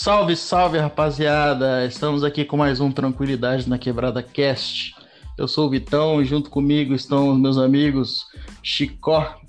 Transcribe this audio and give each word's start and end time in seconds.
Salve, 0.00 0.36
salve, 0.36 0.78
rapaziada! 0.78 1.84
Estamos 1.84 2.22
aqui 2.22 2.44
com 2.44 2.56
mais 2.56 2.78
um 2.78 2.88
Tranquilidade 2.92 3.68
na 3.68 3.76
Quebrada 3.76 4.22
Cast. 4.22 4.94
Eu 5.36 5.48
sou 5.48 5.66
o 5.66 5.70
Vitão 5.70 6.22
e 6.22 6.24
junto 6.24 6.50
comigo 6.50 6.94
estão 6.94 7.30
os 7.30 7.36
meus 7.36 7.58
amigos 7.58 8.24
Chicó, 8.62 9.40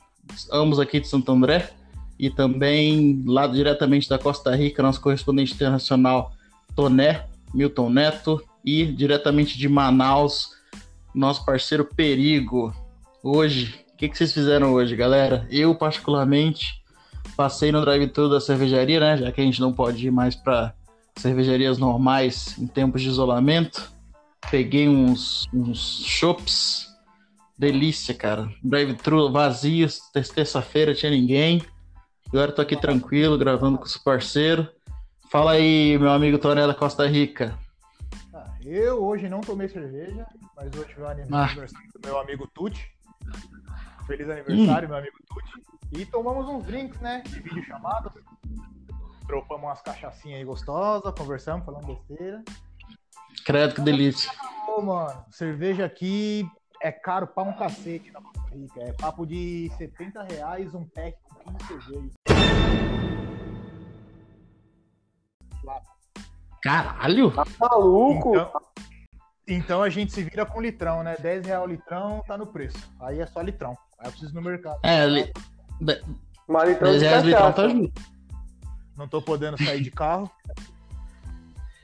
ambos 0.52 0.80
aqui 0.80 1.00
de 1.00 1.08
Santo 1.08 1.32
André, 1.32 1.70
e 2.18 2.32
também 2.32 3.24
lá 3.28 3.46
diretamente 3.46 4.10
da 4.10 4.18
Costa 4.18 4.56
Rica, 4.56 4.82
nosso 4.82 5.00
correspondente 5.00 5.54
internacional 5.54 6.34
Toné, 6.76 7.28
Milton 7.54 7.92
Neto, 7.92 8.44
e 8.66 8.88
diretamente 8.88 9.56
de 9.56 9.70
Manaus, 9.70 10.50
nosso 11.14 11.46
parceiro 11.46 11.86
Perigo. 11.86 12.74
Hoje, 13.22 13.86
o 13.94 13.98
que, 13.98 14.10
que 14.10 14.18
vocês 14.18 14.34
fizeram 14.34 14.74
hoje, 14.74 14.96
galera? 14.96 15.48
Eu, 15.52 15.76
particularmente, 15.76 16.79
Passei 17.36 17.72
no 17.72 17.82
drive-thru 17.82 18.30
da 18.30 18.40
cervejaria, 18.42 19.00
né? 19.00 19.18
Já 19.18 19.32
que 19.32 19.42
a 19.42 19.44
gente 19.44 19.62
não 19.62 19.74
pode 19.74 20.08
ir 20.08 20.12
mais 20.12 20.36
para 20.36 20.74
cervejarias 21.16 21.78
normais 21.78 22.58
em 22.58 22.68
tempos 22.68 23.02
de 23.02 23.10
isolamento. 23.10 23.92
Peguei 24.50 24.88
uns, 24.88 25.48
uns 25.54 26.04
chops. 26.06 26.88
Delícia, 27.58 28.14
cara. 28.14 28.50
Drive-thru 28.64 29.32
vazio, 29.32 29.88
terça-feira 30.34 30.96
tinha 30.96 31.12
ninguém. 31.12 31.62
Agora 32.30 32.52
tô 32.52 32.62
aqui 32.62 32.78
tranquilo, 32.78 33.38
gravando 33.38 33.78
com 33.78 33.84
os 33.84 33.98
parceiros. 33.98 34.68
Fala 35.30 35.52
aí, 35.52 35.98
meu 35.98 36.10
amigo 36.10 36.38
Tonela 36.38 36.74
Costa 36.74 37.06
Rica. 37.06 37.58
Ah, 38.34 38.46
eu 38.64 39.04
hoje 39.04 39.28
não 39.28 39.42
tomei 39.42 39.68
cerveja, 39.68 40.26
mas 40.56 40.72
hoje 40.74 40.96
o 40.98 41.06
aniversário 41.06 41.64
ah. 41.66 42.00
do 42.00 42.08
meu 42.08 42.20
amigo 42.20 42.48
Tuti. 42.48 42.90
Feliz 44.08 44.30
aniversário, 44.30 44.88
hum. 44.88 44.92
meu 44.92 44.98
amigo 45.00 45.18
Tuti. 45.28 45.69
E 45.92 46.06
tomamos 46.06 46.48
uns 46.48 46.64
drinks, 46.66 47.00
né? 47.02 47.22
De 47.26 47.40
vídeo 47.40 47.64
chamado. 47.64 48.12
Tropamos 49.26 49.64
umas 49.64 49.82
cachaçinhas 49.82 50.40
aí 50.40 50.46
gostosas, 50.46 51.14
conversamos, 51.16 51.66
falando 51.66 51.88
besteira. 51.88 52.44
Credo, 53.46 53.76
que 53.76 53.82
delícia. 53.82 54.32
Ô, 54.68 54.82
mano, 54.82 55.26
cerveja 55.32 55.86
aqui 55.86 56.48
é 56.82 56.92
caro 56.92 57.28
pra 57.28 57.44
um 57.44 57.54
cacete 57.54 58.12
na 58.12 58.22
Costa 58.22 58.56
Rica. 58.56 58.82
É 58.82 58.94
papo 58.94 59.26
de 59.26 59.72
70 59.78 60.24
reais 60.24 60.76
um 60.76 60.86
pack 60.86 61.18
com 61.44 61.54
15 61.54 61.68
cervejas. 61.68 62.14
Caralho! 66.62 67.32
Tá 67.32 67.46
maluco? 67.60 68.30
Então, 68.30 68.62
então, 69.48 69.84
a 69.84 69.90
gente 69.90 70.14
se 70.14 70.24
vira 70.24 70.46
com 70.46 70.62
litrão, 70.62 71.04
né? 71.04 71.16
10 71.20 71.48
reais 71.48 71.64
o 71.64 71.68
litrão 71.68 72.24
tá 72.28 72.38
no 72.38 72.46
preço. 72.46 72.78
Aí 73.00 73.20
é 73.20 73.26
só 73.26 73.42
litrão. 73.42 73.76
Aí 73.98 74.08
eu 74.08 74.12
preciso 74.12 74.32
ir 74.32 74.36
no 74.36 74.42
mercado. 74.42 74.80
É, 74.84 75.06
li... 75.08 75.32
Mas 76.48 76.70
então 76.70 76.92
10 76.92 77.02
reais 77.02 77.24
litrão 77.24 77.54
tá 77.54 77.68
junto. 77.68 78.02
Não 78.98 79.08
tô 79.08 79.22
podendo 79.22 79.58
sair 79.64 79.82
de 79.82 79.92
carro. 79.92 80.30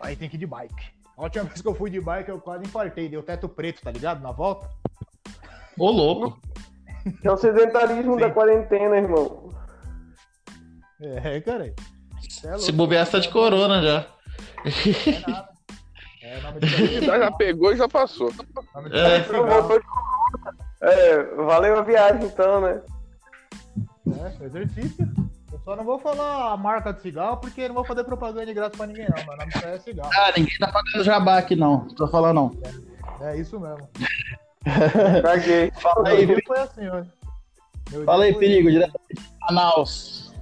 Aí 0.01 0.15
tem 0.15 0.29
que 0.29 0.35
ir 0.35 0.39
de 0.39 0.45
bike. 0.45 0.95
A 1.17 1.23
última 1.23 1.45
vez 1.45 1.61
que 1.61 1.67
eu 1.67 1.73
fui 1.73 1.89
de 1.89 2.01
bike, 2.01 2.29
eu 2.29 2.39
quase 2.39 2.65
infartei. 2.65 3.07
Deu 3.07 3.23
teto 3.23 3.47
preto, 3.47 3.81
tá 3.81 3.91
ligado? 3.91 4.21
Na 4.21 4.31
volta. 4.31 4.69
Ô, 5.77 5.89
louco. 5.89 6.39
É 7.23 7.31
o 7.31 7.37
sedentarismo 7.37 8.15
Sim. 8.15 8.19
da 8.19 8.31
quarentena, 8.31 8.97
irmão. 8.97 9.49
É, 10.99 11.39
cara. 11.41 11.73
É 12.43 12.57
Se 12.57 12.71
bobear, 12.71 13.09
tá 13.09 13.19
de 13.19 13.29
corona 13.29 13.81
já. 13.81 14.07
É 16.21 16.41
nada. 16.41 16.59
É, 16.65 17.01
já, 17.05 17.19
já 17.19 17.31
pegou 17.31 17.71
e 17.71 17.77
já 17.77 17.87
passou. 17.87 18.31
É. 18.91 19.17
é, 20.81 21.23
valeu 21.35 21.77
a 21.77 21.81
viagem 21.81 22.25
então, 22.25 22.61
né? 22.61 22.81
É, 24.25 24.45
exercício. 24.45 25.07
Eu 25.51 25.59
só 25.59 25.75
não 25.75 25.83
vou 25.83 25.99
falar 25.99 26.51
a 26.51 26.57
marca 26.57 26.91
de 26.91 27.01
cigarro, 27.01 27.37
porque 27.37 27.67
não 27.67 27.75
vou 27.75 27.85
fazer 27.85 28.03
propaganda 28.03 28.45
de 28.45 28.53
graça 28.55 28.75
pra 28.75 28.87
ninguém, 28.87 29.07
não. 29.07 29.23
Meu 29.23 29.37
nome 29.37 29.51
é 29.63 29.77
cigarro. 29.77 30.09
Ah, 30.15 30.33
ninguém 30.35 30.57
tá 30.57 30.71
pagando 30.71 31.03
jabá 31.03 31.37
aqui, 31.37 31.55
não. 31.55 31.85
Não 31.85 31.95
tô 31.95 32.07
falando, 32.07 32.35
não. 32.35 32.51
É, 33.21 33.33
é 33.33 33.39
isso 33.39 33.59
mesmo. 33.59 33.87
Caguei. 35.21 35.71
Fala 35.79 36.09
aí, 36.09 36.43
foi 36.43 36.59
assim. 36.59 36.81
Fala 38.03 38.23
aí, 38.23 38.33
perigo, 38.35 38.71
diretamente 38.71 39.13
de 39.13 39.29
Manaus. 39.41 40.33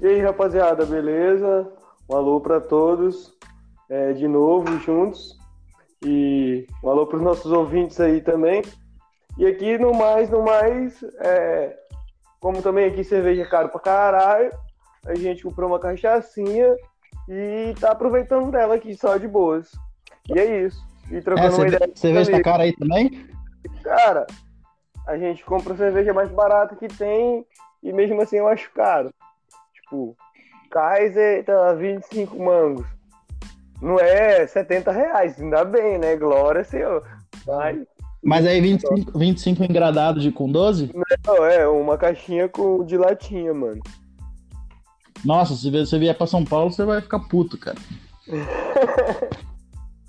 E 0.00 0.06
aí, 0.06 0.20
rapaziada, 0.22 0.86
beleza? 0.86 1.70
Um 2.08 2.16
alô 2.16 2.40
pra 2.40 2.60
todos. 2.60 3.34
É, 3.90 4.14
de 4.14 4.26
novo, 4.26 4.78
juntos. 4.80 5.36
E 6.02 6.66
um 6.82 6.88
alô 6.88 7.06
pros 7.06 7.20
nossos 7.20 7.52
ouvintes 7.52 8.00
aí 8.00 8.22
também. 8.22 8.62
E 9.36 9.46
aqui, 9.46 9.76
no 9.76 9.92
mais, 9.92 10.30
no 10.30 10.42
mais, 10.42 11.02
é, 11.20 11.78
como 12.40 12.62
também 12.62 12.86
aqui 12.86 13.02
cerveja 13.04 13.42
é 13.42 13.46
caro 13.46 13.68
pra 13.68 13.80
caralho, 13.80 14.52
a 15.06 15.14
gente 15.14 15.42
comprou 15.42 15.68
uma 15.68 15.78
cachaçinha 15.78 16.76
e 17.28 17.74
tá 17.80 17.92
aproveitando 17.92 18.50
dela 18.50 18.74
aqui 18.74 18.94
só 18.94 19.16
de 19.16 19.28
boas. 19.28 19.70
E 20.28 20.38
é 20.38 20.66
isso. 20.66 20.82
E 21.10 21.20
trocando 21.20 21.54
é, 21.54 21.56
uma 21.56 21.68
ideia. 21.68 21.90
Cerveja 21.94 22.32
tá 22.32 22.42
cara 22.42 22.62
aí 22.64 22.74
também? 22.76 23.26
Cara, 23.82 24.26
a 25.06 25.16
gente 25.16 25.44
compra 25.44 25.74
a 25.74 25.76
cerveja 25.76 26.12
mais 26.12 26.30
barata 26.30 26.76
que 26.76 26.88
tem 26.88 27.46
e 27.82 27.92
mesmo 27.92 28.20
assim 28.20 28.36
eu 28.36 28.48
acho 28.48 28.70
caro. 28.72 29.12
Tipo, 29.72 30.16
Kaiser 30.70 31.44
tá 31.44 31.72
25 31.74 32.38
mangos. 32.42 32.86
Não 33.80 33.98
é 33.98 34.46
70 34.46 34.90
reais, 34.90 35.40
ainda 35.40 35.64
bem, 35.64 35.98
né? 35.98 36.16
Glória, 36.16 36.64
senhor. 36.64 37.06
Mas 37.46 37.86
mas 38.22 38.46
aí 38.46 38.60
25, 38.60 39.18
25 39.18 39.64
engradado 39.64 40.20
de 40.20 40.30
com 40.30 40.50
12? 40.50 40.90
Não, 41.26 41.44
é 41.44 41.68
uma 41.68 41.96
caixinha 41.96 42.48
com, 42.48 42.84
de 42.84 42.96
latinha, 42.96 43.54
mano. 43.54 43.80
Nossa, 45.24 45.54
se 45.54 45.70
você 45.70 45.98
vier 45.98 46.16
pra 46.16 46.26
São 46.26 46.44
Paulo, 46.44 46.70
você 46.70 46.84
vai 46.84 47.00
ficar 47.00 47.20
puto, 47.20 47.56
cara. 47.58 47.78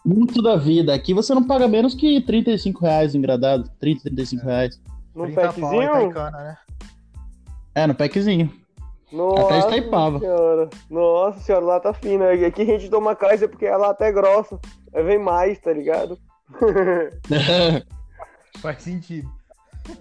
Muito 0.05 0.41
da 0.41 0.55
vida. 0.55 0.93
Aqui 0.93 1.13
você 1.13 1.33
não 1.33 1.43
paga 1.43 1.67
menos 1.67 1.93
que 1.93 2.21
35 2.21 2.81
reais 2.81 3.13
engradado. 3.13 3.69
30, 3.79 4.03
35 4.03 4.45
reais. 4.45 4.81
No 5.13 5.31
packzinho? 5.33 6.13
né? 6.13 6.57
É, 7.75 7.87
no 7.87 7.93
packzinho. 7.93 8.51
Nossa 9.11 9.57
Até 9.57 9.77
Itaipava. 9.77 10.19
Senhora. 10.19 10.69
Nossa 10.89 11.39
senhora, 11.39 11.65
lá 11.65 11.79
tá 11.79 11.93
fina. 11.93 12.31
Aqui 12.31 12.61
a 12.61 12.65
gente 12.65 12.89
toma 12.89 13.15
Kaiser 13.15 13.49
porque 13.49 13.65
ela 13.65 13.89
até 13.89 14.09
é 14.09 14.11
grossa. 14.11 14.59
Aí 14.93 15.03
vem 15.03 15.19
mais, 15.19 15.59
tá 15.59 15.73
ligado? 15.73 16.17
Faz 18.61 18.81
sentido. 18.83 19.29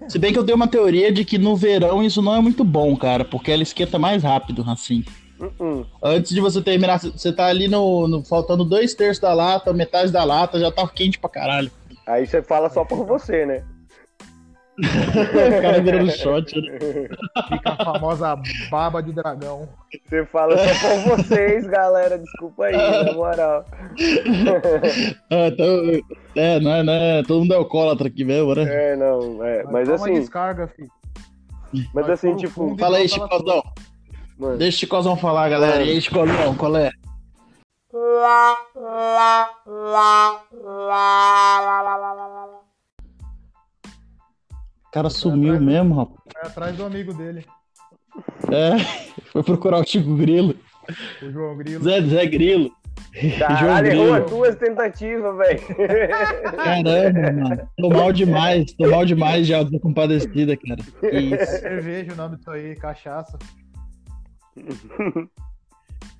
Se 0.07 0.19
bem 0.19 0.31
que 0.31 0.39
eu 0.39 0.45
tenho 0.45 0.55
uma 0.55 0.67
teoria 0.67 1.11
de 1.11 1.25
que 1.25 1.37
no 1.37 1.55
verão 1.55 2.03
isso 2.03 2.21
não 2.21 2.35
é 2.35 2.41
muito 2.41 2.63
bom, 2.63 2.95
cara, 2.95 3.25
porque 3.25 3.51
ela 3.51 3.63
esquenta 3.63 3.97
mais 3.97 4.23
rápido, 4.23 4.63
assim. 4.67 5.03
Uh 5.39 5.51
-uh. 5.59 5.85
Antes 6.03 6.31
de 6.31 6.41
você 6.41 6.61
terminar, 6.61 6.99
você 6.99 7.31
tá 7.31 7.47
ali 7.47 7.67
no, 7.67 8.07
no, 8.07 8.23
faltando 8.23 8.65
dois 8.65 8.93
terços 8.93 9.19
da 9.19 9.33
lata, 9.33 9.73
metade 9.73 10.11
da 10.11 10.23
lata, 10.23 10.59
já 10.59 10.71
tá 10.71 10.87
quente 10.87 11.17
pra 11.17 11.29
caralho. 11.29 11.71
Aí 12.05 12.27
você 12.27 12.41
fala 12.41 12.69
só 12.69 12.83
por 12.83 13.05
você, 13.05 13.45
né? 13.45 13.63
O 14.79 15.61
cara 15.61 15.81
virando 15.81 16.11
shot, 16.11 16.55
né? 16.59 16.77
Fica 17.49 17.71
a 17.71 17.85
famosa 17.85 18.39
baba 18.69 19.01
de 19.03 19.11
dragão. 19.11 19.67
Você 20.07 20.25
fala 20.25 20.57
só 20.57 20.89
por 20.89 21.17
vocês, 21.17 21.67
galera. 21.67 22.17
Desculpa 22.17 22.65
aí, 22.65 23.05
na 23.05 23.13
moral. 23.13 23.65
ah, 25.31 25.47
então, 25.47 26.01
é, 26.35 26.59
não 26.59 26.71
é, 26.71 26.83
não 26.83 26.93
é, 26.93 27.23
todo 27.23 27.41
mundo 27.41 27.53
é 27.53 27.57
alcoólatra 27.57 28.07
aqui 28.07 28.23
mesmo, 28.23 28.55
né? 28.55 28.63
É, 28.91 28.95
não, 28.95 29.43
é. 29.43 29.63
Mas, 29.63 29.87
mas 29.87 29.89
assim. 29.89 30.13
descarga, 30.13 30.67
filho. 30.67 30.89
Mas, 31.73 31.89
mas 31.93 32.09
assim, 32.09 32.35
tipo. 32.35 32.75
Fala 32.77 32.97
aí, 32.97 33.07
Chicozão. 33.07 33.63
Deixa 34.57 34.77
o 34.77 34.79
Chicozão 34.79 35.17
falar, 35.17 35.49
galera. 35.49 35.75
Mano. 35.77 35.85
E 35.85 35.91
aí, 35.91 36.01
Chicozão, 36.01 36.55
qual 36.55 36.75
é? 36.77 36.91
Lá, 37.91 38.57
lá, 38.75 39.49
lá, 39.65 40.43
lá, 40.51 41.81
lá, 41.81 41.81
lá, 41.81 42.13
lá, 42.13 42.45
lá. 42.45 42.58
O 44.89 44.91
cara 44.91 45.09
sumiu 45.11 45.53
atrás, 45.53 45.65
mesmo, 45.65 45.95
rapaz. 45.95 46.19
É 46.35 46.47
atrás 46.47 46.75
do 46.75 46.83
amigo 46.83 47.13
dele. 47.13 47.45
É, 48.51 48.79
foi 49.31 49.43
procurar 49.43 49.79
o 49.79 49.87
Chico 49.87 50.15
Grilo. 50.15 50.55
O 51.21 51.29
João 51.29 51.55
Grilo. 51.57 51.83
Zé, 51.83 52.01
Zé 52.01 52.25
Grilo. 52.25 52.71
Caralho, 53.37 53.87
errou 53.87 54.13
as 54.15 54.29
duas 54.31 54.55
tentativas, 54.55 55.37
velho. 55.37 55.61
Caramba, 56.57 57.31
mano. 57.31 57.69
Tô 57.77 57.89
mal 57.89 58.11
demais, 58.11 58.73
tô 58.73 58.89
mal 58.89 59.05
demais 59.05 59.45
já, 59.45 59.63
tô 59.63 59.79
compadecida, 59.79 60.57
cara. 60.57 60.81
Isso. 61.13 61.35
É 61.35 61.45
cerveja 61.45 62.13
o 62.13 62.15
nome 62.15 62.37
disso 62.37 62.49
aí, 62.49 62.75
cachaça. 62.75 63.37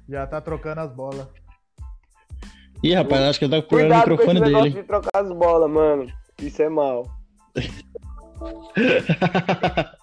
já 0.08 0.28
tá 0.28 0.40
trocando 0.40 0.82
as 0.82 0.94
bolas. 0.94 1.28
Ih, 2.84 2.94
rapaz, 2.94 3.22
acho 3.22 3.40
que 3.40 3.46
ele 3.46 3.56
tá 3.56 3.62
procurando 3.62 3.92
o 3.92 3.98
microfone 3.98 4.42
dele. 4.42 4.70
de 4.70 4.84
trocar 4.84 5.22
as 5.22 5.32
bolas, 5.32 5.70
mano. 5.70 6.08
Isso 6.40 6.62
é 6.62 6.70
mal. 6.70 7.08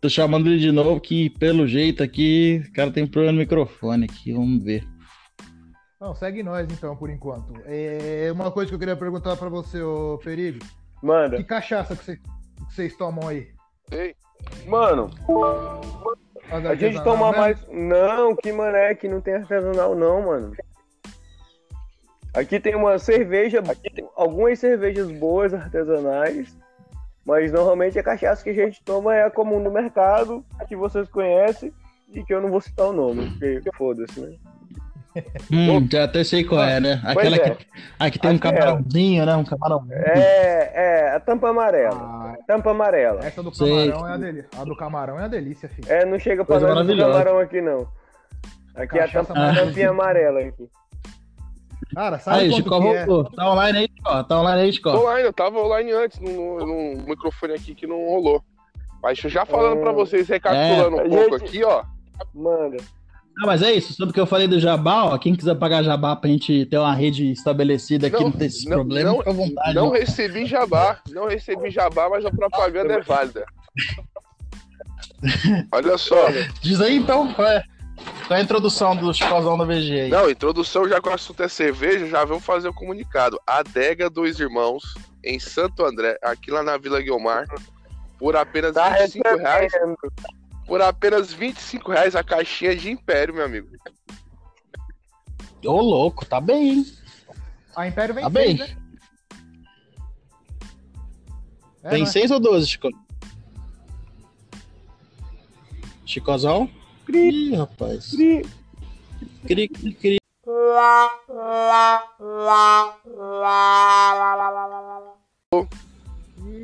Tô 0.00 0.08
chamando 0.08 0.48
ele 0.48 0.58
de 0.58 0.70
novo, 0.70 1.00
que 1.00 1.30
pelo 1.30 1.66
jeito 1.66 2.02
aqui, 2.02 2.62
o 2.68 2.72
cara 2.72 2.90
tem 2.90 3.06
problema 3.06 3.32
no 3.32 3.38
microfone 3.38 4.04
aqui, 4.04 4.32
vamos 4.32 4.62
ver. 4.62 4.84
Não, 6.00 6.14
segue 6.14 6.42
nós 6.42 6.68
então, 6.70 6.94
por 6.94 7.10
enquanto. 7.10 7.54
É 7.64 8.30
uma 8.30 8.50
coisa 8.50 8.68
que 8.68 8.74
eu 8.74 8.78
queria 8.78 8.96
perguntar 8.96 9.36
para 9.36 9.48
você, 9.48 9.80
ô 9.80 10.18
Perigo. 10.22 10.58
Manda. 11.02 11.36
Que 11.36 11.44
cachaça 11.44 11.96
que, 11.96 12.04
você, 12.04 12.16
que 12.16 12.22
vocês 12.74 12.96
tomam 12.96 13.28
aí? 13.28 13.48
Ei. 13.90 14.14
Mano, 14.66 15.10
A 16.50 16.74
gente 16.74 17.02
toma 17.02 17.32
né? 17.32 17.38
mais. 17.38 17.66
Não, 17.68 18.36
que 18.36 18.52
mané, 18.52 18.94
que 18.94 19.08
não 19.08 19.20
tem 19.20 19.34
artesanal, 19.34 19.94
não, 19.94 20.26
mano. 20.26 20.52
Aqui 22.34 22.60
tem 22.60 22.74
uma 22.74 22.98
cerveja, 22.98 23.60
aqui 23.60 23.90
tem 23.90 24.06
algumas 24.14 24.58
cervejas 24.58 25.10
boas 25.10 25.54
artesanais, 25.54 26.54
mas 27.26 27.50
normalmente 27.50 27.98
a 27.98 28.02
cachaça 28.04 28.44
que 28.44 28.50
a 28.50 28.54
gente 28.54 28.80
toma 28.84 29.14
é 29.14 29.24
a 29.24 29.30
comum 29.30 29.58
no 29.58 29.70
mercado, 29.70 30.44
que 30.68 30.76
vocês 30.76 31.08
conhecem 31.08 31.72
e 32.14 32.22
que 32.22 32.32
eu 32.32 32.40
não 32.40 32.50
vou 32.50 32.60
citar 32.60 32.86
o 32.86 32.92
nome, 32.92 33.30
porque 33.30 33.70
foda-se, 33.76 34.20
né? 34.20 34.36
Hum, 35.50 35.88
já 35.90 36.04
até 36.04 36.22
sei 36.22 36.44
qual 36.44 36.62
é, 36.62 36.78
né? 36.78 37.00
Aquela 37.02 37.36
é. 37.36 37.54
que 37.54 37.66
aqui 37.98 38.18
tem 38.18 38.32
um 38.32 38.38
camarãozinho, 38.38 39.24
né? 39.24 39.34
Um 39.34 39.44
camarão. 39.44 39.86
É, 39.90 40.72
é, 40.74 41.14
a 41.14 41.20
tampa 41.20 41.48
amarela. 41.48 41.96
Ah, 41.98 42.36
tampa 42.46 42.72
amarela. 42.72 43.24
Essa 43.24 43.42
do 43.42 43.50
camarão 43.50 44.00
sei. 44.00 44.10
é 44.10 44.12
a 44.12 44.16
delícia. 44.18 44.50
A 44.60 44.64
do 44.64 44.76
camarão 44.76 45.18
é 45.18 45.24
a 45.24 45.28
delícia, 45.28 45.70
filho. 45.70 45.90
É, 45.90 46.04
não 46.04 46.18
chega 46.18 46.44
pra 46.44 46.60
nós 46.60 46.86
do 46.86 46.98
camarão 46.98 47.38
aqui, 47.38 47.62
não. 47.62 47.88
Aqui 48.74 48.98
Cachaça 48.98 49.32
é 49.32 49.38
a 49.38 49.48
tampa, 49.48 49.60
tampinha 49.64 49.88
amarela 49.88 50.40
aqui. 50.40 50.68
Cara, 51.94 52.18
sabe 52.18 52.40
aí, 52.40 52.52
Chico 52.52 52.68
que 52.68 52.88
é? 52.88 53.06
Tá 53.36 53.50
online 53.50 53.78
aí, 53.78 53.90
Chico? 53.94 54.24
Tá 54.24 54.40
online 54.40 54.62
aí, 54.62 54.72
Chico? 54.72 54.90
Tô 54.90 55.02
online, 55.02 55.26
eu 55.26 55.32
tava 55.32 55.58
online 55.58 55.92
antes 55.92 56.18
no, 56.20 56.58
no, 56.58 57.02
microfone 57.06 57.54
aqui 57.54 57.74
que 57.74 57.86
não 57.86 57.96
rolou. 58.06 58.42
Mas 59.02 59.18
já 59.18 59.46
falando 59.46 59.78
hum, 59.78 59.82
pra 59.82 59.92
vocês, 59.92 60.28
recapitulando 60.28 61.00
é. 61.00 61.04
um 61.04 61.08
pouco 61.08 61.38
gente... 61.38 61.48
aqui, 61.48 61.64
ó. 61.64 61.84
Manda. 62.34 62.78
Ah, 63.38 63.46
mas 63.46 63.60
é 63.60 63.70
isso, 63.70 63.92
sobre 63.92 64.12
o 64.12 64.14
que 64.14 64.20
eu 64.20 64.26
falei 64.26 64.48
do 64.48 64.58
Jabá, 64.58 65.04
ó, 65.04 65.18
quem 65.18 65.34
quiser 65.34 65.54
pagar 65.56 65.82
Jabá 65.82 66.16
pra 66.16 66.30
gente 66.30 66.64
ter 66.64 66.78
uma 66.78 66.94
rede 66.94 67.30
estabelecida 67.32 68.06
aqui, 68.06 68.16
não, 68.16 68.30
não 68.30 68.32
ter 68.32 68.46
esse 68.46 68.66
não, 68.66 68.78
problema, 68.78 69.10
não, 69.10 69.18
fica 69.18 69.30
à 69.30 69.32
vontade. 69.34 69.74
Não 69.74 69.90
recebi 69.90 70.46
Jabá, 70.46 71.00
não 71.10 71.28
recebi 71.28 71.70
Jabá, 71.70 72.08
mas 72.08 72.24
a 72.24 72.30
propaganda 72.30 72.94
é 72.94 73.00
válida. 73.02 73.44
Olha 75.70 75.98
só. 75.98 76.28
Diz 76.62 76.80
aí 76.80 76.96
então, 76.96 77.30
qual 77.34 77.46
é, 77.46 77.62
qual 78.26 78.36
é 78.36 78.40
a 78.40 78.44
introdução 78.44 78.96
do 78.96 79.12
Chicozão 79.14 79.56
da 79.56 79.64
VG 79.64 80.00
aí? 80.00 80.10
Não, 80.10 80.28
introdução, 80.28 80.88
já 80.88 81.00
que 81.00 81.08
o 81.08 81.12
assunto 81.12 81.42
é 81.42 81.48
cerveja, 81.48 82.06
já 82.06 82.24
vamos 82.24 82.44
fazer 82.44 82.68
o 82.68 82.74
comunicado. 82.74 83.40
Adega 83.46 84.10
Dois 84.10 84.40
Irmãos, 84.40 84.94
em 85.22 85.38
Santo 85.38 85.84
André, 85.84 86.18
aqui 86.22 86.50
lá 86.50 86.62
na 86.62 86.76
Vila 86.76 87.00
Guilmar, 87.00 87.46
por 88.18 88.34
apenas 88.36 88.74
tá 88.74 88.90
25 88.90 89.36
reais 89.36 89.72
por 90.66 90.82
apenas 90.82 91.32
25 91.32 91.92
reais 91.92 92.16
a 92.16 92.24
caixinha 92.24 92.74
de 92.74 92.90
Império, 92.90 93.32
meu 93.32 93.44
amigo. 93.44 93.68
Ô, 95.64 95.80
louco, 95.80 96.24
tá 96.26 96.40
bem, 96.40 96.70
hein? 96.70 96.86
A 97.76 97.86
Império 97.86 98.14
vem 98.14 98.24
tá 98.24 98.30
seis, 98.30 98.58
bem. 98.58 98.68
né? 98.68 98.76
É, 101.84 101.90
Tem 101.90 102.04
6 102.04 102.30
é? 102.30 102.34
ou 102.34 102.40
12, 102.40 102.66
Chico? 102.66 102.88
Chicozão? 106.04 106.68
Cri, 107.06 107.52
Ih, 107.52 107.54
rapaz. 107.54 108.10
Cri. 108.10 108.44
Cri, 109.46 109.68
cri, 109.68 109.94
cri. 109.94 110.16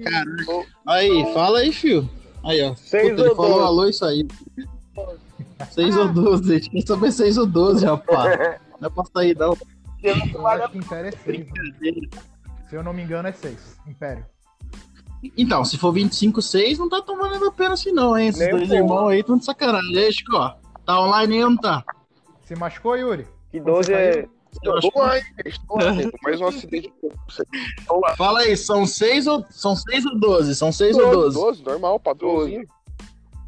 Caraca. 0.04 0.66
Aí, 0.86 1.32
fala 1.32 1.60
aí, 1.60 1.72
fio. 1.72 2.10
Aí, 2.44 2.60
ó. 2.60 2.74
6 2.74 3.10
Puta, 3.10 3.22
ele 3.22 3.34
falou 3.36 3.62
alô 3.62 3.86
isso 3.86 4.04
aí. 4.04 4.26
6 5.70 5.96
ou 5.96 6.08
12, 6.12 6.54
gente. 6.54 6.70
Quem 6.70 6.84
saber 6.84 7.12
6 7.12 7.38
ou 7.38 7.46
12, 7.46 7.86
rapaz. 7.86 8.58
Não 8.80 8.88
é 8.88 8.90
pra 8.90 9.04
sair, 9.14 9.36
não. 9.36 9.56
Eu 10.02 10.46
acho 10.48 10.72
que 10.72 10.78
Império 10.78 11.08
é 11.08 11.12
6. 11.12 11.46
Se 12.68 12.74
eu 12.74 12.82
não 12.82 12.92
me 12.92 13.02
engano, 13.02 13.28
é 13.28 13.32
6. 13.32 13.78
Império. 13.86 14.26
Então, 15.36 15.64
se 15.64 15.78
for 15.78 15.92
25, 15.92 16.42
6, 16.42 16.78
não 16.78 16.88
tá 16.88 17.00
tão 17.00 17.16
valendo 17.16 17.46
a 17.46 17.52
pena 17.52 17.74
assim, 17.74 17.92
não, 17.92 18.18
hein? 18.18 18.28
Esses 18.28 18.40
Nem 18.40 18.50
dois 18.50 18.70
irmãos 18.70 19.08
aí 19.08 19.20
estão 19.20 19.36
de 19.36 19.44
sacanagem. 19.44 20.12
Chico, 20.12 20.36
ó. 20.36 20.54
Tá 20.84 21.00
online 21.00 21.36
aí 21.36 21.44
ou 21.44 21.50
não 21.50 21.56
tá? 21.56 21.84
Se 22.44 22.56
machucou, 22.56 22.96
Yuri? 22.96 23.26
Que 23.50 23.60
12 23.60 23.92
é. 23.92 24.28
Eu 24.62 24.78
estou 24.78 25.02
online, 25.02 25.26
estou 25.46 25.76
online. 25.76 26.12
Mais 26.22 26.40
um 26.40 26.46
acidente. 26.46 26.92
Fala 28.16 28.40
aí, 28.40 28.56
são 28.56 28.84
6 28.84 29.26
ou, 29.26 29.46
são 29.48 29.74
seis 29.74 30.04
ou 30.04 30.18
12? 30.18 30.54
São 30.54 30.70
6 30.70 30.98
ou 30.98 31.10
12? 31.10 31.36
12, 31.36 31.64
normal, 31.64 31.98
padrãozinho. 31.98 32.66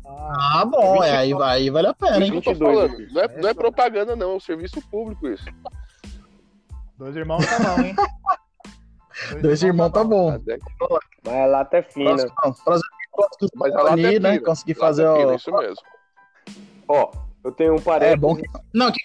Ah, 0.06 0.64
bom, 0.64 1.02
é, 1.02 1.16
aí, 1.16 1.34
aí 1.42 1.70
vale 1.70 1.88
a 1.88 1.94
pena, 1.94 2.24
hein? 2.24 2.30
22, 2.30 3.12
não, 3.12 3.20
é, 3.20 3.40
não 3.40 3.48
é 3.48 3.54
propaganda, 3.54 4.16
não, 4.16 4.32
é 4.32 4.36
um 4.36 4.40
serviço 4.40 4.80
público 4.90 5.28
isso. 5.28 5.44
Dois 6.96 7.16
irmãos 7.16 7.44
tá 7.44 7.58
bom, 7.58 7.82
hein? 7.82 7.94
Dois, 9.30 9.42
Dois 9.42 9.62
irmãos 9.62 9.90
tá 9.90 10.04
bom. 10.04 10.38
Mas 11.24 11.34
a 11.34 11.46
lata 11.46 11.76
é 11.78 11.82
fina. 11.82 12.16
Mas 13.54 13.74
a 13.74 13.82
lata 13.82 14.00
é 14.00 14.12
fina. 14.12 14.32
Né? 14.32 14.38
Consegui 14.40 14.74
fazer, 14.74 15.06
ó. 15.06 15.34
Isso 15.34 15.52
mesmo. 15.52 15.76
Ó, 16.88 17.10
eu 17.44 17.52
tenho 17.52 17.74
um 17.74 17.80
parede. 17.80 18.12
É 18.12 18.16
bom 18.16 18.36
que... 18.36 18.42
Não, 18.72 18.90
que 18.90 19.00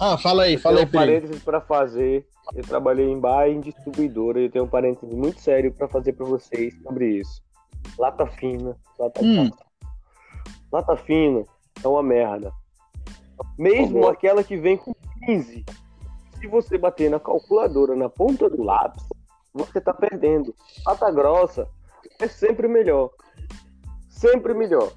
ah, 0.00 0.16
fala 0.16 0.44
aí, 0.44 0.56
fala 0.56 0.78
aí, 0.78 0.84
um 0.84 0.90
parênteses 0.90 1.42
para 1.42 1.60
fazer. 1.60 2.24
Eu 2.54 2.62
trabalhei 2.62 3.10
em 3.10 3.18
bar 3.18 3.48
e 3.48 3.54
em 3.54 3.60
distribuidora. 3.60 4.38
Eu 4.38 4.50
tenho 4.50 4.64
um 4.64 4.68
parênteses 4.68 5.12
muito 5.12 5.40
sério 5.40 5.72
para 5.72 5.88
fazer 5.88 6.12
para 6.12 6.24
vocês 6.24 6.72
sobre 6.82 7.18
isso. 7.18 7.42
Lata 7.98 8.24
fina, 8.26 8.76
lata 8.96 9.20
hum. 9.24 9.50
Lata 10.70 10.96
fina 10.96 11.44
é 11.82 11.88
uma 11.88 12.02
merda. 12.02 12.52
Mesmo 13.58 14.06
aquela 14.06 14.44
que 14.44 14.56
vem 14.56 14.76
com 14.76 14.94
15. 15.26 15.64
Se 16.40 16.46
você 16.46 16.78
bater 16.78 17.10
na 17.10 17.18
calculadora 17.18 17.96
na 17.96 18.08
ponta 18.08 18.48
do 18.48 18.62
lápis, 18.62 19.02
você 19.52 19.80
tá 19.80 19.92
perdendo. 19.92 20.54
Lata 20.86 21.10
grossa 21.10 21.68
é 22.20 22.28
sempre 22.28 22.68
melhor. 22.68 23.10
Sempre 24.08 24.54
melhor. 24.54 24.92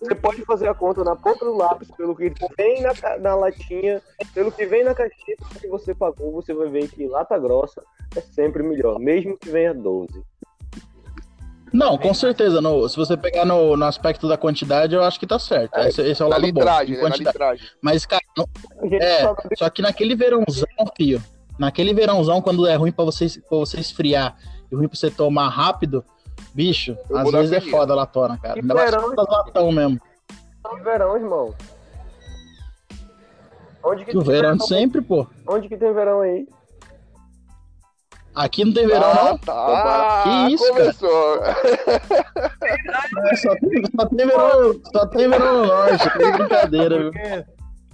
Você 0.00 0.14
pode 0.14 0.44
fazer 0.44 0.68
a 0.68 0.74
conta 0.74 1.02
na 1.02 1.16
ponta 1.16 1.44
do 1.44 1.54
lápis, 1.54 1.90
pelo 1.90 2.14
que 2.14 2.30
vem 2.56 2.82
na, 2.82 2.92
na 3.18 3.34
latinha, 3.34 4.02
pelo 4.34 4.52
que 4.52 4.66
vem 4.66 4.84
na 4.84 4.94
caixinha 4.94 5.36
que 5.58 5.68
você 5.68 5.94
pagou, 5.94 6.32
você 6.32 6.52
vai 6.52 6.68
ver 6.68 6.88
que 6.88 7.06
lata 7.06 7.38
grossa 7.38 7.82
é 8.14 8.20
sempre 8.20 8.62
melhor, 8.62 8.98
mesmo 8.98 9.38
que 9.38 9.48
venha 9.48 9.72
12. 9.72 10.22
Não, 11.76 11.98
com 11.98 12.14
certeza. 12.14 12.60
No, 12.60 12.88
se 12.88 12.96
você 12.96 13.16
pegar 13.16 13.44
no, 13.44 13.76
no 13.76 13.84
aspecto 13.84 14.28
da 14.28 14.36
quantidade, 14.36 14.94
eu 14.94 15.02
acho 15.02 15.20
que 15.20 15.26
tá 15.26 15.38
certo. 15.38 15.76
É, 15.76 15.88
esse, 15.88 16.02
esse 16.02 16.22
é 16.22 16.24
o 16.24 16.28
lado 16.28 16.44
litragem, 16.44 16.96
bom. 16.96 17.02
Né, 17.02 17.10
quantidade. 17.10 17.72
Mas, 17.82 18.06
cara, 18.06 18.22
não, 18.36 18.48
é, 19.00 19.34
só 19.56 19.68
que 19.70 19.82
naquele 19.82 20.14
verãozão, 20.14 20.68
fio, 20.96 21.22
naquele 21.58 21.92
verãozão, 21.92 22.40
quando 22.40 22.66
é 22.66 22.74
ruim 22.74 22.92
pra 22.92 23.04
você, 23.04 23.26
pra 23.48 23.58
você 23.58 23.78
esfriar 23.78 24.36
e 24.70 24.74
ruim 24.74 24.88
pra 24.88 24.96
você 24.96 25.10
tomar 25.10 25.48
rápido, 25.48 26.04
Bicho, 26.54 26.96
eu 27.10 27.18
às 27.18 27.30
vezes 27.30 27.52
é 27.52 27.60
foda 27.60 27.92
a 27.92 27.96
latona, 27.96 28.38
cara. 28.38 28.58
Ainda 28.58 28.74
mais 28.74 28.90
verão, 28.90 29.12
latão 29.14 29.72
mesmo. 29.72 30.00
Que 30.70 30.80
verão, 30.82 31.16
irmão. 31.16 31.54
Onde 33.84 34.04
que 34.04 34.16
o 34.16 34.22
verão, 34.22 34.52
verão 34.52 34.66
sempre, 34.66 35.00
pô. 35.00 35.26
Onde 35.46 35.68
que 35.68 35.76
tem 35.76 35.92
verão 35.92 36.20
aí? 36.20 36.48
Aqui 38.36 38.64
não 38.66 38.74
tem 38.74 38.86
verão, 38.86 39.10
ah, 39.10 39.30
não. 39.30 39.38
Tá. 39.38 40.22
Que 40.24 40.52
isso, 40.52 40.68
começou. 40.68 41.38
cara? 41.38 41.56
só, 43.36 43.56
tem, 43.56 43.82
só, 43.96 44.06
tem 44.06 44.26
verão, 44.26 44.80
só 44.92 45.06
tem 45.06 45.30
verão 45.30 45.62
no 45.62 45.66
norte, 45.66 46.18
tem 46.18 46.32
brincadeira, 46.32 46.98
viu? 46.98 47.10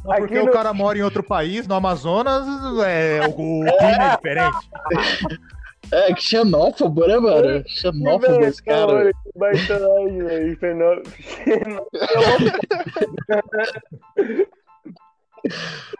Não, 0.05 0.17
porque 0.17 0.41
no... 0.41 0.47
o 0.47 0.51
cara 0.51 0.75
mora 0.75 0.99
em 0.99 1.03
outro 1.03 1.23
país, 1.23 1.69
no 1.69 1.77
Amazonas, 1.77 2.45
é, 2.85 3.21
o, 3.29 3.31
o 3.31 3.65
clima 3.79 4.05
é 4.05 4.17
diferente. 4.17 4.59
É, 5.93 6.13
que 6.13 6.23
xenófobo, 6.23 7.07
né, 7.07 7.19
mano? 7.19 7.63
Xenófobo 7.69 8.45
esse 8.45 8.61
cara. 8.65 9.13
Baitolagem, 9.37 10.25
velho. 10.25 10.59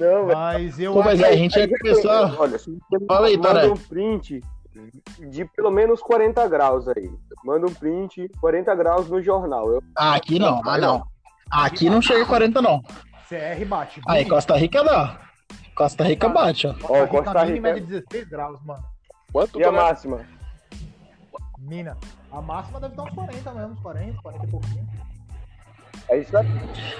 Não, 0.00 0.26
mas 0.26 0.80
eu 0.80 0.94
Pô, 0.94 1.02
mas 1.02 1.22
a 1.22 1.32
gente 1.32 1.58
ia 1.58 1.68
começar. 1.68 2.34
Olha, 2.40 2.58
Fala 3.06 3.26
aí, 3.26 3.36
Manda 3.36 3.70
um 3.70 3.76
print 3.76 4.42
de 5.18 5.44
pelo 5.44 5.70
menos 5.70 6.00
40 6.00 6.48
graus 6.48 6.88
aí. 6.88 7.10
Manda 7.44 7.66
um 7.66 7.74
print, 7.74 8.30
40 8.40 8.74
graus 8.74 9.10
no 9.10 9.20
jornal. 9.22 9.70
Eu... 9.70 9.82
Ah, 9.96 10.14
aqui 10.14 10.38
não, 10.38 10.62
ah, 10.64 10.78
não. 10.78 11.06
Aqui 11.50 11.90
não 11.90 12.00
chega 12.00 12.24
40, 12.24 12.62
não. 12.62 12.80
CR 13.28 13.64
bate. 13.66 14.00
Aí, 14.08 14.24
Costa 14.24 14.56
Rica 14.56 14.82
dá. 14.82 15.20
Costa 15.74 16.04
Rica 16.04 16.28
bate, 16.28 16.66
ó. 16.66 16.74
Costa 16.74 17.04
Rica, 17.04 17.16
ó, 17.18 17.22
Costa 17.22 17.44
Rica... 17.44 17.68
é 17.68 17.74
de 17.74 17.80
16 17.80 18.28
graus, 18.28 18.60
mano. 18.64 18.82
Quanto 19.32 19.60
e 19.60 19.64
a 19.64 19.70
máxima? 19.70 20.20
Mina. 21.58 21.96
A 22.32 22.40
máxima 22.40 22.80
deve 22.80 22.94
estar 22.94 23.02
uns 23.02 23.14
40 23.14 23.52
mesmo, 23.52 23.72
uns 23.72 23.80
40, 23.80 24.22
40 24.22 24.44
e 24.44 24.48
pouquinho. 24.48 24.88
É 26.10 26.18
isso 26.18 26.36
aí. 26.36 26.46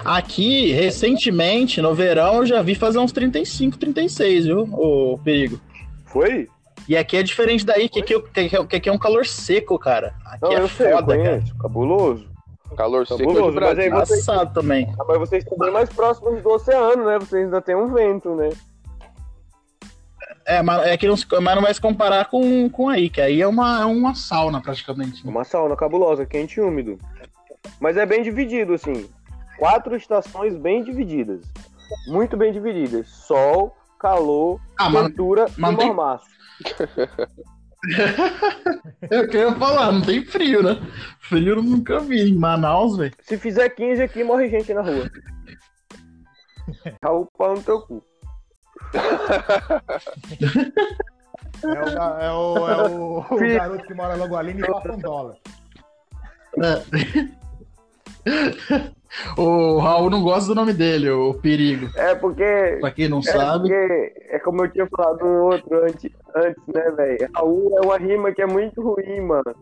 Aqui, 0.05 0.71
recentemente, 0.71 1.81
no 1.81 1.93
verão, 1.93 2.37
eu 2.37 2.45
já 2.45 2.61
vi 2.61 2.75
fazer 2.75 2.97
uns 2.97 3.11
35, 3.11 3.77
36, 3.77 4.45
viu, 4.45 4.61
o 4.71 5.19
perigo. 5.23 5.59
Foi? 6.05 6.47
E 6.87 6.97
aqui 6.97 7.17
é 7.17 7.23
diferente 7.23 7.65
daí, 7.65 7.89
que 7.89 7.99
aqui, 7.99 8.19
que, 8.19 8.75
aqui 8.75 8.89
é 8.89 8.91
um 8.91 8.97
calor 8.97 9.25
seco, 9.25 9.77
cara. 9.77 10.13
Aqui 10.25 10.43
Não, 10.43 10.51
é 10.53 10.61
eu 10.61 10.67
foda, 10.67 11.13
sei, 11.13 11.23
cara. 11.23 11.43
Cabuloso. 11.61 12.31
Calor 12.75 13.05
Cabuloso, 13.05 13.51
seco 13.51 13.61
mas 13.61 13.79
aí 13.79 13.89
vocês, 13.89 14.25
também. 14.53 14.95
Mas 14.97 15.19
vocês 15.19 15.43
estão 15.43 15.57
bem 15.57 15.71
mais 15.71 15.89
próximos 15.89 16.41
do 16.41 16.49
oceano, 16.49 17.05
né? 17.05 17.19
Vocês 17.19 17.45
ainda 17.45 17.61
tem 17.61 17.75
um 17.75 17.93
vento, 17.93 18.33
né? 18.33 18.49
É, 20.45 20.63
mas 20.63 20.87
é 20.87 20.97
que 20.97 21.07
não, 21.07 21.15
mas 21.41 21.55
não 21.55 21.61
vai 21.61 21.73
se 21.73 21.81
comparar 21.81 22.25
com, 22.25 22.69
com 22.69 22.89
aí, 22.89 23.09
que 23.09 23.21
aí 23.21 23.41
é 23.41 23.47
uma, 23.47 23.81
é 23.81 23.85
uma 23.85 24.15
sauna 24.15 24.61
praticamente. 24.61 25.25
Uma 25.27 25.43
sauna 25.43 25.75
cabulosa, 25.75 26.25
quente 26.25 26.59
e 26.59 26.61
úmido. 26.61 26.97
Mas 27.79 27.97
é 27.97 28.05
bem 28.05 28.21
dividido, 28.21 28.73
assim. 28.73 29.09
Quatro 29.57 29.95
estações 29.95 30.55
bem 30.55 30.83
divididas. 30.83 31.41
Muito 32.07 32.37
bem 32.37 32.51
divididas. 32.51 33.07
Sol, 33.07 33.75
calor, 33.99 34.59
ah, 34.77 34.89
quentura 34.89 35.45
e 35.57 35.61
mormaço. 35.61 36.25
Eu 39.09 39.27
queria 39.27 39.55
falar, 39.55 39.91
não 39.91 40.01
tem 40.01 40.23
frio, 40.23 40.61
né? 40.61 40.79
Frio 41.19 41.55
eu 41.55 41.63
nunca 41.63 41.99
vi 41.99 42.29
em 42.29 42.35
Manaus, 42.35 42.95
velho. 42.95 43.11
Se 43.23 43.39
fizer 43.39 43.69
15 43.69 44.03
aqui, 44.03 44.23
morre 44.23 44.49
gente 44.49 44.71
na 44.71 44.81
rua. 44.81 45.09
Raul 47.03 47.27
pau 47.35 47.55
no 47.55 47.63
teu 47.63 47.81
cu. 47.81 48.03
É 51.63 51.67
o, 51.67 51.87
é 52.19 52.31
o, 52.31 52.67
é 52.67 52.89
o, 52.89 53.19
o 53.19 53.37
garoto 53.37 53.83
que 53.85 53.93
mora 53.93 54.15
logo 54.15 54.35
ali 54.35 54.51
e 54.51 54.67
passa 54.67 54.93
um 54.93 54.99
dólar. 54.99 55.37
É. 56.57 56.83
o 59.37 59.79
Raul 59.79 60.09
não 60.09 60.23
gosta 60.23 60.47
do 60.47 60.55
nome 60.55 60.73
dele, 60.73 61.09
o 61.09 61.33
Perigo. 61.33 61.89
É 61.95 62.15
porque. 62.15 62.77
Pra 62.79 62.91
quem 62.91 63.09
não 63.09 63.19
é 63.19 63.23
sabe. 63.23 63.69
Porque 63.69 64.13
é 64.29 64.39
como 64.39 64.63
eu 64.63 64.71
tinha 64.71 64.87
falado 64.87 65.23
no 65.23 65.43
outro 65.45 65.83
antes, 65.83 66.11
antes 66.35 66.63
né, 66.67 66.91
velho? 66.91 67.29
Raul 67.33 67.77
é 67.77 67.85
uma 67.85 67.97
rima 67.97 68.31
que 68.31 68.41
é 68.41 68.47
muito 68.47 68.81
ruim, 68.81 69.21
mano. 69.21 69.55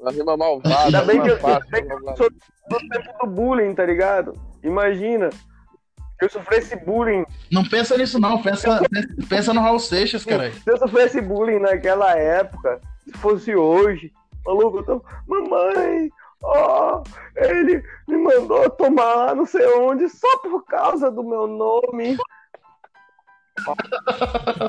Uma 0.00 0.10
rima 0.10 0.36
malvada. 0.36 0.84
Ainda 0.84 1.02
bem 1.04 1.22
que 1.22 1.28
eu, 1.28 1.38
bem 1.70 1.86
que 1.86 1.92
eu 1.92 2.16
sou 2.16 2.30
do 2.30 2.88
tempo 2.88 3.26
do 3.26 3.30
bullying, 3.30 3.74
tá 3.74 3.84
ligado? 3.84 4.34
Imagina. 4.62 5.30
Se 5.30 6.26
eu 6.26 6.30
sofresse 6.30 6.76
bullying. 6.76 7.24
Não 7.50 7.64
pensa 7.64 7.96
nisso, 7.96 8.18
não. 8.18 8.42
Pensa, 8.42 8.80
pensa 9.28 9.54
no 9.54 9.60
Raul 9.60 9.78
Seixas, 9.78 10.24
cara. 10.24 10.52
Se 10.52 10.70
eu 10.70 10.76
sofresse 10.76 11.20
bullying 11.20 11.60
naquela 11.60 12.14
época, 12.14 12.80
se 13.04 13.12
fosse 13.12 13.54
hoje, 13.54 14.12
maluco, 14.44 14.78
eu 14.78 14.82
tô. 14.82 15.04
Mamãe, 15.26 16.10
oh, 16.42 17.02
ele 17.36 17.82
me 18.08 18.18
mandou 18.18 18.68
tomar 18.70 19.34
não 19.34 19.46
sei 19.46 19.66
onde 19.78 20.08
só 20.08 20.38
por 20.38 20.64
causa 20.64 21.10
do 21.10 21.22
meu 21.22 21.46
nome. 21.46 22.16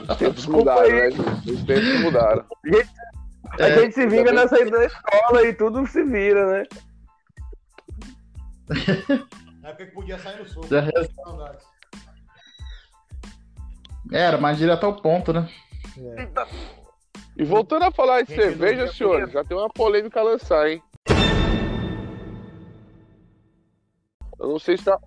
Os 0.10 0.18
tempos 0.18 0.46
mudaram, 0.48 0.90
né? 0.90 1.08
Os 1.48 1.64
tempos 1.64 2.02
mudaram. 2.02 2.46
A 2.64 2.68
gente, 2.68 2.90
a 3.60 3.68
é, 3.68 3.80
gente 3.80 3.96
se 3.96 4.08
vinga 4.08 4.32
nessa 4.32 4.60
ida 4.60 4.72
da 4.72 4.86
escola 4.86 5.44
e 5.44 5.54
tudo 5.54 5.88
se 5.88 6.04
vira, 6.04 6.46
né? 6.52 6.64
Na 9.62 9.70
época 9.70 9.86
que 9.86 9.92
podia 9.92 10.18
sair 10.20 10.40
no 10.40 10.46
soco. 10.46 10.68
Era, 14.12 14.38
mas 14.38 14.58
direto 14.58 14.86
ao 14.86 14.96
ponto, 15.02 15.32
né? 15.32 15.48
É. 15.98 16.30
E 17.38 17.46
voltando 17.46 17.84
a 17.84 17.92
falar 17.92 18.24
de 18.24 18.36
cerveja, 18.36 18.92
senhor, 18.92 19.30
já 19.30 19.44
tem 19.44 19.58
uma 19.58 19.70
polêmica 19.70 20.20
a 20.20 20.24
lançar, 20.24 20.70
hein? 20.70 20.84
Eu 24.42 24.50
não 24.50 24.60
sei 24.60 24.76
se 24.76 24.86
tá. 24.86 25.00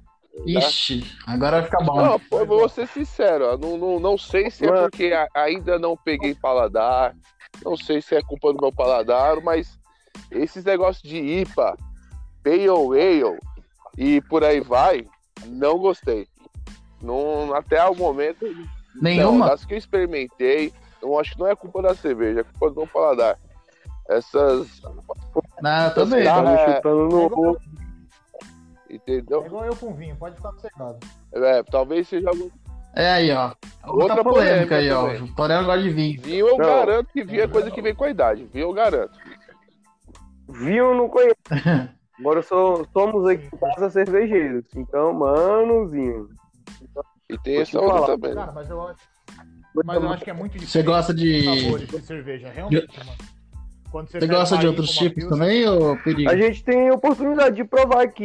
Ixi, 0.46 1.04
agora 1.26 1.60
vai 1.60 1.62
ficar 1.64 1.84
bom. 1.84 2.00
Não, 2.00 2.20
pô, 2.20 2.44
vou 2.44 2.68
ser 2.68 2.88
sincero, 2.88 3.56
não, 3.58 3.76
não, 3.76 4.00
não 4.00 4.18
sei 4.18 4.50
se 4.50 4.64
é 4.66 4.72
porque 4.72 5.12
ainda 5.32 5.78
não 5.78 5.96
peguei 5.96 6.34
paladar, 6.34 7.14
não 7.64 7.76
sei 7.76 8.02
se 8.02 8.16
é 8.16 8.22
culpa 8.22 8.52
do 8.52 8.60
meu 8.60 8.72
paladar, 8.72 9.40
mas 9.42 9.78
esses 10.30 10.64
negócios 10.64 11.02
de 11.08 11.16
IPA, 11.16 11.76
Pale 12.42 12.68
Ale 12.68 13.38
e 13.96 14.20
por 14.22 14.42
aí 14.42 14.60
vai, 14.60 15.06
não 15.46 15.78
gostei. 15.78 16.26
Não, 17.00 17.54
até 17.54 17.84
o 17.84 17.94
momento. 17.94 18.44
Nenhuma? 19.00 19.38
Não, 19.38 19.46
das 19.46 19.64
que 19.64 19.74
eu 19.74 19.78
experimentei, 19.78 20.72
eu 21.02 21.18
acho 21.18 21.32
que 21.32 21.40
não 21.40 21.46
é 21.46 21.54
culpa 21.54 21.82
da 21.82 21.94
cerveja, 21.94 22.40
é 22.40 22.44
culpa 22.44 22.70
do 22.70 22.76
meu 22.76 22.86
paladar. 22.86 23.38
Essas. 24.08 24.82
Não, 25.62 25.90
também. 25.94 26.24
Tá 26.24 26.74
chutando 26.74 27.08
no. 27.08 27.58
Entendeu? 28.94 29.42
É 29.42 29.46
igual 29.46 29.64
eu 29.64 29.76
com 29.76 29.92
vinho, 29.92 30.16
pode 30.16 30.36
ficar 30.36 30.52
sossegado. 30.52 30.98
É, 31.32 31.62
talvez 31.64 32.06
seja 32.08 32.28
algum. 32.28 32.48
É 32.94 33.10
aí, 33.10 33.32
ó. 33.32 33.52
Outra, 33.86 34.14
Outra 34.14 34.24
polêmica, 34.24 34.24
polêmica 34.24 34.76
aí, 34.76 34.90
ó. 34.92 35.24
O 35.24 35.34
Torel 35.34 35.64
gosta 35.64 35.82
de 35.82 35.90
vinho. 35.90 36.22
Vinho 36.22 36.48
eu 36.48 36.58
não. 36.58 36.64
garanto 36.64 37.12
que 37.12 37.24
vinho 37.24 37.42
é 37.42 37.48
coisa 37.48 37.70
que 37.70 37.82
vem 37.82 37.94
com 37.94 38.04
a 38.04 38.10
idade. 38.10 38.48
Vinho 38.52 38.68
eu 38.68 38.72
garanto. 38.72 39.18
Vinho 40.48 40.90
eu 40.90 40.94
não 40.94 41.08
conheço. 41.08 41.34
Agora 42.20 42.42
sou, 42.42 42.86
somos 42.92 43.28
aqui 43.28 43.50
casa 43.56 43.90
cervejeiros. 43.90 44.64
Então, 44.76 45.12
manozinho. 45.12 46.28
E 47.28 47.36
tem 47.38 47.56
essa 47.56 47.80
outra 47.80 48.06
também. 48.14 48.34
Cara, 48.34 48.52
mas 48.52 48.70
eu 48.70 48.80
acho. 48.86 49.00
Mas 49.84 50.02
eu 50.02 50.08
acho 50.10 50.24
que 50.24 50.30
é 50.30 50.34
muito 50.34 50.52
difícil. 50.52 50.80
Você 50.80 50.86
gosta 50.86 51.12
de. 51.12 51.62
Sabores 51.62 51.88
de 51.88 52.00
cerveja, 52.02 52.48
realmente, 52.50 52.98
mano. 52.98 53.18
Quando 53.94 54.08
você, 54.08 54.18
você 54.18 54.26
gosta 54.26 54.58
de 54.58 54.66
outros 54.66 54.90
tipos 54.90 55.24
também, 55.28 55.68
ou 55.68 55.96
perigo? 55.96 56.28
A 56.28 56.36
gente 56.36 56.64
tem 56.64 56.90
oportunidade 56.90 57.54
de 57.54 57.62
provar 57.62 58.02
aqui 58.02 58.24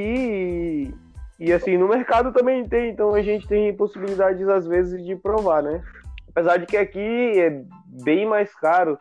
e, 1.39 1.45
e, 1.45 1.53
assim, 1.53 1.77
no 1.77 1.87
mercado 1.87 2.33
também 2.33 2.67
tem, 2.67 2.89
então 2.89 3.13
a 3.13 3.21
gente 3.21 3.47
tem 3.47 3.71
possibilidades 3.77 4.49
às 4.49 4.65
vezes 4.65 5.05
de 5.05 5.15
provar, 5.15 5.61
né? 5.61 5.79
Apesar 6.27 6.57
de 6.57 6.65
que 6.65 6.75
aqui 6.75 6.99
é 6.99 7.61
bem 7.85 8.25
mais 8.25 8.51
caro, 8.55 8.97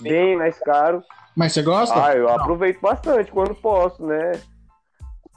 bem 0.00 0.38
mais 0.38 0.58
caro. 0.58 1.02
Mas 1.36 1.52
você 1.52 1.60
gosta? 1.60 2.02
Ah, 2.02 2.16
eu 2.16 2.28
Não. 2.28 2.34
aproveito 2.34 2.80
bastante 2.80 3.30
quando 3.30 3.54
posso, 3.54 4.06
né? 4.06 4.32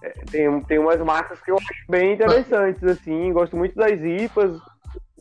É, 0.02 0.12
tem, 0.32 0.62
tem 0.62 0.80
umas 0.80 1.02
marcas 1.02 1.42
que 1.42 1.52
eu 1.52 1.58
acho 1.58 1.84
bem 1.90 2.14
interessantes, 2.14 2.82
assim, 2.86 3.34
gosto 3.34 3.58
muito 3.58 3.76
das 3.76 4.00
IPAs, 4.00 4.62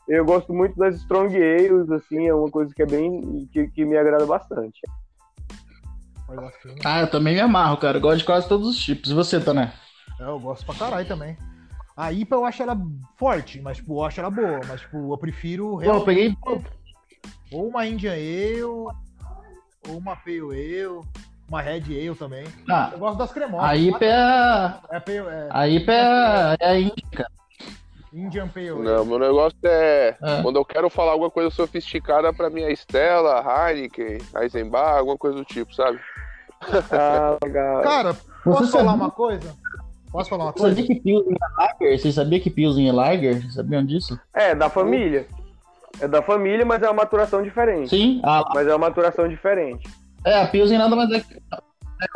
eu 0.09 0.25
gosto 0.25 0.53
muito 0.53 0.77
das 0.77 0.97
Strong 0.97 1.37
Ales, 1.37 1.91
assim, 1.91 2.27
é 2.27 2.35
uma 2.35 2.51
coisa 2.51 2.75
que 2.75 2.83
é 2.83 2.87
bem. 2.87 3.49
que, 3.53 3.69
que 3.69 3.85
me 3.85 3.97
agrada 3.97 4.27
bastante. 4.27 4.81
Ah, 6.85 7.01
eu 7.01 7.11
também 7.11 7.35
me 7.35 7.41
amarro, 7.41 7.77
cara. 7.77 7.99
Eu 7.99 8.01
gosto 8.01 8.19
de 8.19 8.25
quase 8.25 8.49
todos 8.49 8.69
os 8.69 8.79
tipos. 8.79 9.11
E 9.11 9.15
você, 9.15 9.41
Tané? 9.41 9.73
É, 10.21 10.25
eu 10.25 10.39
gosto 10.39 10.65
pra 10.65 10.75
caralho 10.75 11.07
também. 11.07 11.37
A 11.97 12.13
IPA 12.13 12.37
eu 12.37 12.45
acho 12.45 12.63
ela 12.63 12.77
forte, 13.17 13.61
mas 13.61 13.77
tipo, 13.77 13.95
eu 13.95 14.05
acho 14.05 14.21
ela 14.21 14.31
boa, 14.31 14.61
mas 14.67 14.81
tipo, 14.81 15.13
eu 15.13 15.19
prefiro. 15.19 15.79
Pô, 15.79 15.83
eu 15.83 16.05
peguei. 16.05 16.37
Ou 17.53 17.69
uma 17.69 17.87
Indian 17.87 18.13
Ale, 18.13 18.63
ou 18.65 18.93
uma 19.87 20.17
Pale 20.17 20.41
Ale, 20.41 21.01
uma 21.49 21.63
Red 21.63 21.85
Ale 21.87 22.15
também. 22.17 22.45
Ah, 22.69 22.91
eu 22.93 22.99
gosto 22.99 23.19
das 23.19 23.33
cremosas. 23.33 23.69
A 23.69 23.77
IPA 23.77 24.05
é. 24.05 24.91
é, 24.91 25.17
é... 25.17 25.49
A 25.51 25.69
IPA 25.69 25.93
é, 25.93 26.57
é 26.59 26.69
a 26.69 26.81
Índica. 26.81 27.31
Indian 28.15 28.47
Pale 28.49 28.69
Ale. 28.69 28.83
Não, 28.83 29.05
meu 29.05 29.19
negócio 29.19 29.59
é, 29.65 30.17
é. 30.23 30.43
Quando 30.43 30.57
eu 30.57 30.65
quero 30.65 30.89
falar 30.89 31.13
alguma 31.13 31.31
coisa 31.31 31.51
sofisticada 31.51 32.33
pra 32.33 32.49
minha 32.49 32.71
Estela, 32.71 33.43
Heineken, 33.43 34.19
Eisenbach, 34.41 34.99
alguma 34.99 35.19
coisa 35.19 35.37
do 35.37 35.45
tipo, 35.45 35.75
sabe? 35.75 35.99
Ah, 36.93 37.37
legal. 37.45 37.83
Cara, 37.83 38.17
posso 38.45 38.67
Você 38.67 38.79
falar 38.79 38.95
uma 38.95 39.11
coisa? 39.11 39.55
Posso 40.11 40.31
falar 40.31 40.45
uma 40.45 40.53
coisa? 40.53 40.75
Você 40.75 40.83
sabia 40.83 40.95
que 40.95 41.03
Pilsen 41.03 41.35
é 41.35 41.61
Lager? 41.61 41.99
Você 41.99 42.13
sabia 42.13 42.41
que 42.41 42.51
Pilsen 42.51 42.89
é 42.89 42.93
Lager? 42.93 43.53
Sabiam 43.53 43.85
disso? 43.85 44.19
É, 44.33 44.55
da 44.55 44.71
família. 44.71 45.27
É 46.01 46.07
da 46.07 46.23
família, 46.23 46.65
mas 46.65 46.83
é 46.83 46.87
uma 46.87 47.03
maturação 47.03 47.43
diferente. 47.43 47.91
Sim. 47.91 48.21
A... 48.23 48.45
Mas 48.55 48.67
é 48.67 48.71
uma 48.71 48.79
maturação 48.79 49.29
diferente. 49.29 49.89
É, 50.25 50.41
a 50.41 50.47
Pilsen 50.47 50.79
nada 50.79 50.95
mais 50.95 51.11
é 51.11 51.23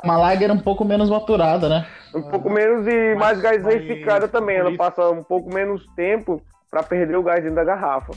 uma 0.03 0.17
lager 0.17 0.51
um 0.51 0.59
pouco 0.59 0.85
menos 0.85 1.11
maturada, 1.11 1.69
né? 1.69 1.87
Um 2.15 2.23
pouco 2.23 2.49
menos 2.49 2.87
e 2.87 3.15
mais 3.15 3.41
gaseificada 3.41 4.29
também. 4.29 4.57
Ela 4.57 4.77
passa 4.77 5.09
um 5.11 5.23
pouco 5.23 5.53
menos 5.53 5.87
tempo 5.95 6.43
para 6.71 6.83
perder 6.83 7.17
o 7.17 7.23
gás 7.23 7.43
dentro 7.43 7.57
da 7.57 7.65
garrafa. 7.65 8.13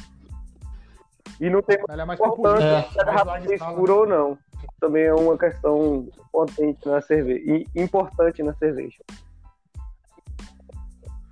E 1.40 1.50
não 1.50 1.62
tem 1.62 1.78
ela 1.90 2.04
é 2.04 2.06
mais 2.06 2.20
importância 2.20 2.66
é. 2.66 2.84
se 2.84 3.00
a 3.00 3.04
garrafa 3.04 3.38
é 3.40 3.56
escura 3.56 3.94
ou 3.94 4.08
não. 4.08 4.38
Também 4.80 5.04
é 5.04 5.14
uma 5.14 5.38
questão 5.38 6.08
importante 6.34 6.88
na 6.88 7.02
cerveja. 7.02 7.64
importante 7.76 8.44
na 8.44 8.54
cerveja. 8.54 8.98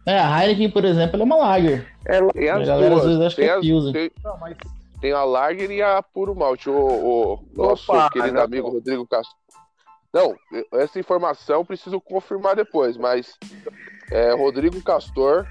É, 0.05 0.19
a 0.19 0.43
Heineken, 0.43 0.71
por 0.71 0.85
exemplo, 0.85 1.19
é 1.19 1.23
uma 1.23 1.35
lager. 1.35 1.87
É, 2.05 2.19
tem 2.31 2.49
as 2.49 2.61
a 2.61 2.65
galera 2.65 2.89
duas. 2.89 3.01
às 3.01 3.07
vezes 3.07 3.21
acha 3.21 3.35
que 3.35 3.43
é 3.43 3.59
Pilsen. 3.59 3.93
Tem... 3.93 4.11
Não, 4.23 4.37
mas... 4.39 4.57
tem 4.99 5.11
a 5.11 5.23
lager 5.23 5.69
e 5.69 5.81
a 5.81 6.01
puro 6.01 6.33
malte. 6.35 6.69
O, 6.69 6.75
o 6.75 7.39
nosso 7.55 7.91
Opa, 7.91 8.09
querido 8.09 8.41
amigo 8.41 8.69
Rodrigo 8.69 9.05
Castro 9.05 9.37
não, 10.13 10.35
essa 10.73 10.99
informação 10.99 11.63
preciso 11.63 12.01
confirmar 12.01 12.55
depois, 12.55 12.97
mas 12.97 13.37
é, 14.11 14.33
Rodrigo 14.33 14.81
Castor 14.81 15.45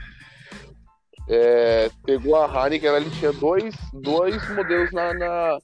é, 1.29 1.91
pegou 2.05 2.37
a 2.37 2.47
Heineken, 2.47 2.91
ele 2.91 3.11
tinha 3.11 3.33
dois, 3.33 3.75
dois 3.93 4.49
modelos 4.55 4.91
na, 4.93 5.15
na, 5.15 5.59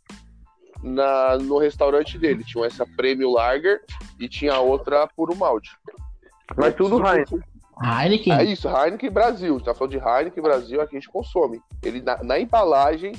na, 0.83 1.39
no 1.39 1.59
restaurante 1.59 2.19
dele. 2.19 2.45
Tinha 2.45 2.67
essa 2.67 2.87
Premium 2.87 3.33
Lager 3.33 3.83
e 4.21 4.29
tinha 4.29 4.59
outra 4.61 5.09
Puro 5.09 5.35
Malte. 5.35 5.77
Mas 6.57 6.75
tudo 6.75 7.05
Heineken. 7.05 7.41
Heineken? 7.83 8.33
É 8.33 8.45
isso, 8.45 8.69
Heineken 8.69 9.11
Brasil. 9.11 9.55
A 9.55 9.59
gente 9.59 9.65
tá 9.65 9.75
falando 9.75 9.93
de 9.93 9.99
Heineken 9.99 10.43
Brasil, 10.43 10.81
aqui 10.81 10.97
a 10.97 11.01
gente 11.01 11.11
consome. 11.11 11.61
Ele 11.83 12.01
na, 12.01 12.23
na 12.23 12.39
embalagem, 12.39 13.13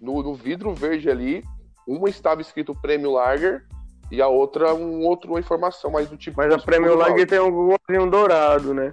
no, 0.00 0.22
no 0.22 0.34
vidro 0.34 0.74
verde 0.74 1.10
ali, 1.10 1.42
uma 1.86 2.08
estava 2.08 2.40
escrito 2.40 2.74
Premium 2.74 3.12
Lager 3.12 3.64
e 4.10 4.22
a 4.22 4.28
outra 4.28 4.74
um 4.74 5.04
outro 5.04 5.30
uma 5.30 5.40
informação 5.40 5.90
mais 5.90 6.08
do 6.08 6.16
tipo. 6.16 6.36
Mas 6.36 6.52
a 6.52 6.58
Premium 6.58 6.94
Lager 6.94 7.26
tem 7.26 7.40
um 7.40 7.50
gozinho 7.50 8.10
dourado, 8.10 8.72
né? 8.74 8.92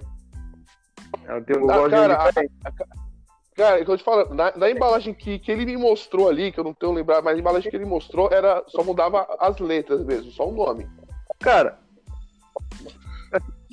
Ela 1.26 1.40
tem 1.40 1.56
um 1.56 1.70
ah, 1.70 1.88
cara, 1.88 2.14
a, 2.14 2.28
a, 2.28 2.72
cara, 3.54 3.78
é 3.78 3.82
eu 3.82 3.96
te 3.96 4.02
falo, 4.04 4.34
na, 4.34 4.52
na, 4.56 4.70
embalagem 4.70 5.14
que, 5.14 5.38
que 5.38 5.50
ele 5.50 5.64
me 5.64 5.76
mostrou 5.76 6.28
ali, 6.28 6.50
que 6.50 6.58
eu 6.58 6.64
não 6.64 6.74
tenho 6.74 6.92
lembrado, 6.92 7.24
mas 7.24 7.36
a 7.36 7.38
embalagem 7.38 7.70
que 7.70 7.76
ele 7.76 7.86
mostrou 7.86 8.28
era 8.32 8.62
só 8.66 8.82
mudava 8.82 9.26
as 9.38 9.58
letras 9.58 10.04
mesmo, 10.04 10.30
só 10.32 10.48
o 10.48 10.52
nome. 10.52 10.88
Cara, 11.40 11.78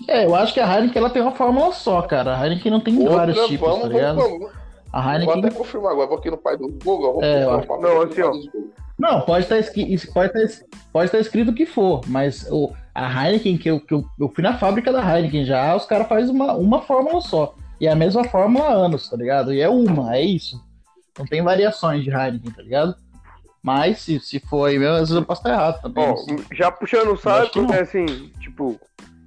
É, 0.07 0.25
eu 0.25 0.35
acho 0.35 0.53
que 0.53 0.59
a 0.59 0.65
Heineken 0.65 0.97
ela 0.99 1.09
tem 1.09 1.21
uma 1.21 1.31
fórmula 1.31 1.71
só, 1.71 2.01
cara. 2.01 2.35
A 2.35 2.45
Heineken 2.45 2.71
não 2.71 2.79
tem 2.79 2.97
Outra, 2.99 3.17
vários 3.17 3.47
tipos, 3.47 3.67
vamos, 3.67 3.83
tá 3.83 3.87
ligado? 3.89 4.15
vamos, 4.17 4.39
vamos. 4.39 4.51
A 4.91 5.01
Vou 5.01 5.11
Heineken. 5.11 5.45
até 5.45 5.55
confirmar 5.55 5.91
agora, 5.93 6.07
vou 6.07 6.17
aqui 6.17 6.29
no 6.31 6.37
pai 6.37 6.57
do 6.57 6.67
Google. 6.83 7.13
Vou 7.13 7.23
É, 7.23 7.45
confirmar, 7.45 7.79
não, 7.79 7.95
vou 7.95 8.03
assim, 8.03 8.21
ó. 8.21 8.31
Não, 9.01 9.19
pode 9.21 9.45
estar 9.45 9.57
escrito, 9.57 10.13
pode 10.13 10.37
estar, 10.37 10.65
pode 10.93 11.05
estar 11.05 11.17
escrito 11.17 11.49
o 11.49 11.55
que 11.55 11.65
for, 11.65 12.01
mas 12.05 12.47
o, 12.51 12.71
a 12.93 13.25
Heineken, 13.25 13.57
que, 13.57 13.67
eu, 13.67 13.79
que 13.79 13.95
eu, 13.95 14.05
eu 14.19 14.29
fui 14.29 14.43
na 14.43 14.59
fábrica 14.59 14.93
da 14.93 15.01
Heineken 15.01 15.43
já, 15.43 15.75
os 15.75 15.85
caras 15.85 16.07
fazem 16.07 16.29
uma, 16.29 16.53
uma 16.53 16.83
fórmula 16.83 17.19
só. 17.19 17.55
E 17.79 17.87
é 17.87 17.91
a 17.91 17.95
mesma 17.95 18.23
fórmula 18.25 18.67
há 18.67 18.73
anos, 18.73 19.09
tá 19.09 19.17
ligado? 19.17 19.51
E 19.51 19.59
é 19.59 19.67
uma, 19.67 20.15
é 20.15 20.21
isso. 20.21 20.63
Não 21.17 21.25
tem 21.25 21.41
variações 21.41 22.03
de 22.03 22.11
Heineken, 22.11 22.51
tá 22.51 22.61
ligado? 22.61 22.95
Mas 23.63 24.01
se, 24.01 24.19
se 24.19 24.39
for 24.39 24.69
aí 24.69 24.77
mesmo, 24.77 24.93
às 24.93 24.99
vezes 24.99 25.15
eu 25.15 25.25
posso 25.25 25.41
estar 25.41 25.51
errado 25.51 25.81
também. 25.81 26.07
Não 26.07 26.17
sei. 26.17 26.37
já 26.53 26.71
puxando 26.71 27.11
o 27.11 27.17
saco, 27.17 27.59
né, 27.63 27.79
assim, 27.79 28.05
tipo, 28.39 28.79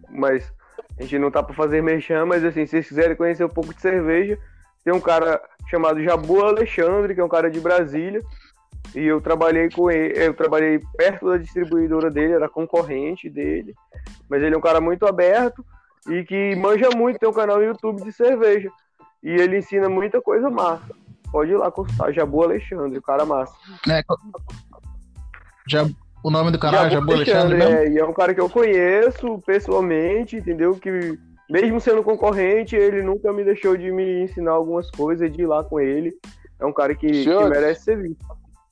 mas 0.09 0.53
a 0.97 1.03
gente 1.03 1.19
não 1.19 1.33
tá 1.33 1.43
pra 1.43 1.53
fazer 1.53 1.83
merchan, 1.83 2.27
mas 2.27 2.45
assim, 2.45 2.65
se 2.65 2.71
vocês 2.71 2.87
quiserem 2.87 3.17
conhecer 3.17 3.45
um 3.45 3.49
pouco 3.49 3.75
de 3.75 3.81
cerveja, 3.81 4.39
tem 4.85 4.95
um 4.95 5.01
cara 5.01 5.41
chamado 5.69 6.01
Jabu 6.01 6.45
Alexandre, 6.45 7.13
que 7.13 7.21
é 7.21 7.25
um 7.25 7.29
cara 7.29 7.51
de 7.51 7.59
Brasília, 7.59 8.23
e 8.95 9.05
eu 9.05 9.21
trabalhei 9.21 9.69
com 9.71 9.91
ele, 9.91 10.15
eu 10.17 10.35
trabalhei 10.35 10.81
perto 10.97 11.31
da 11.31 11.37
distribuidora 11.37 12.11
dele, 12.11 12.35
era 12.35 12.49
concorrente 12.49 13.29
dele, 13.29 13.75
mas 14.29 14.43
ele 14.43 14.55
é 14.55 14.59
um 14.59 14.63
cara 14.63 14.81
muito 14.81 15.07
aberto 15.07 15.65
e 16.09 16.23
que 16.25 16.55
manja 16.57 16.91
muito, 16.95 17.19
tem 17.19 17.29
um 17.29 17.33
canal 17.33 17.57
no 17.57 17.65
YouTube 17.65 18.03
de 18.03 18.13
cerveja, 18.13 18.71
e 19.23 19.31
ele 19.31 19.59
ensina 19.59 19.89
muita 19.89 20.21
coisa 20.21 20.51
massa. 20.51 20.95
Pode 21.33 21.51
ir 21.51 21.57
lá 21.57 21.71
consultar, 21.71 22.13
Jabu 22.13 22.43
Alexandre, 22.43 22.99
o 22.99 23.03
cara 23.03 23.25
massa. 23.25 23.55
É, 23.89 24.03
já, 25.67 25.89
o 26.23 26.31
nome 26.31 26.53
do 26.53 26.59
canal 26.59 26.87
é 26.87 26.91
Jabu 26.91 27.13
Alexandre 27.13 27.57
mesmo? 27.57 27.75
é, 27.75 27.89
e 27.89 27.99
é 27.99 28.05
um 28.05 28.13
cara 28.13 28.35
que 28.35 28.41
eu 28.41 28.49
conheço 28.49 29.43
pessoalmente, 29.45 30.37
entendeu? 30.37 30.77
Que 30.77 31.19
mesmo 31.51 31.81
sendo 31.81 32.03
concorrente, 32.03 32.77
ele 32.77 33.03
nunca 33.03 33.33
me 33.33 33.43
deixou 33.43 33.77
de 33.77 33.91
me 33.91 34.23
ensinar 34.23 34.53
algumas 34.53 34.91
coisas, 34.91 35.33
de 35.33 35.43
ir 35.43 35.47
lá 35.47 35.65
com 35.65 35.81
ele. 35.81 36.15
É 36.61 36.65
um 36.65 36.73
cara 36.73 36.95
que, 36.95 37.25
que 37.25 37.45
merece 37.49 37.85
ser 37.85 38.01
visto 38.01 38.25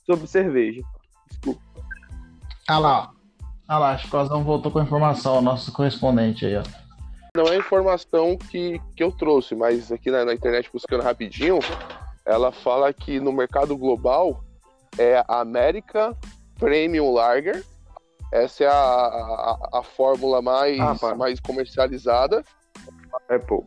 sobre 0.05 0.27
cerveja. 0.27 0.83
Desculpa. 1.29 1.61
Ah 2.69 2.79
lá, 2.79 3.01
ó. 3.01 3.23
Ah 3.69 3.79
lá, 3.79 3.99
Chicozão 3.99 4.45
voltou 4.45 4.71
com 4.71 4.79
a 4.79 4.83
informação, 4.83 5.39
o 5.39 5.43
nosso 5.43 5.73
correspondente 5.73 6.45
aí, 6.45 6.57
ó. 6.57 6.63
Não 7.35 7.47
é 7.47 7.57
informação 7.57 8.37
que, 8.37 8.79
que 8.95 9.03
eu 9.03 9.11
trouxe, 9.11 9.55
mas 9.55 9.91
aqui 9.91 10.11
na, 10.11 10.25
na 10.25 10.35
internet 10.35 10.69
buscando 10.71 11.03
rapidinho, 11.03 11.59
ela 12.27 12.53
fala 12.53 12.93
que 12.93 13.19
no 13.19 13.33
mercado 13.33 13.77
global 13.77 14.45
é 14.99 15.25
a 15.27 15.41
América 15.41 16.15
Premium 16.59 17.13
Lager. 17.13 17.65
Essa 18.31 18.65
é 18.65 18.67
a, 18.67 18.73
a, 18.73 19.69
a 19.79 19.83
fórmula 19.83 20.43
mais, 20.43 20.79
Ah, 20.79 21.15
mais 21.15 21.41
comercializada. 21.41 22.45
É 23.29 23.39
pô. 23.39 23.65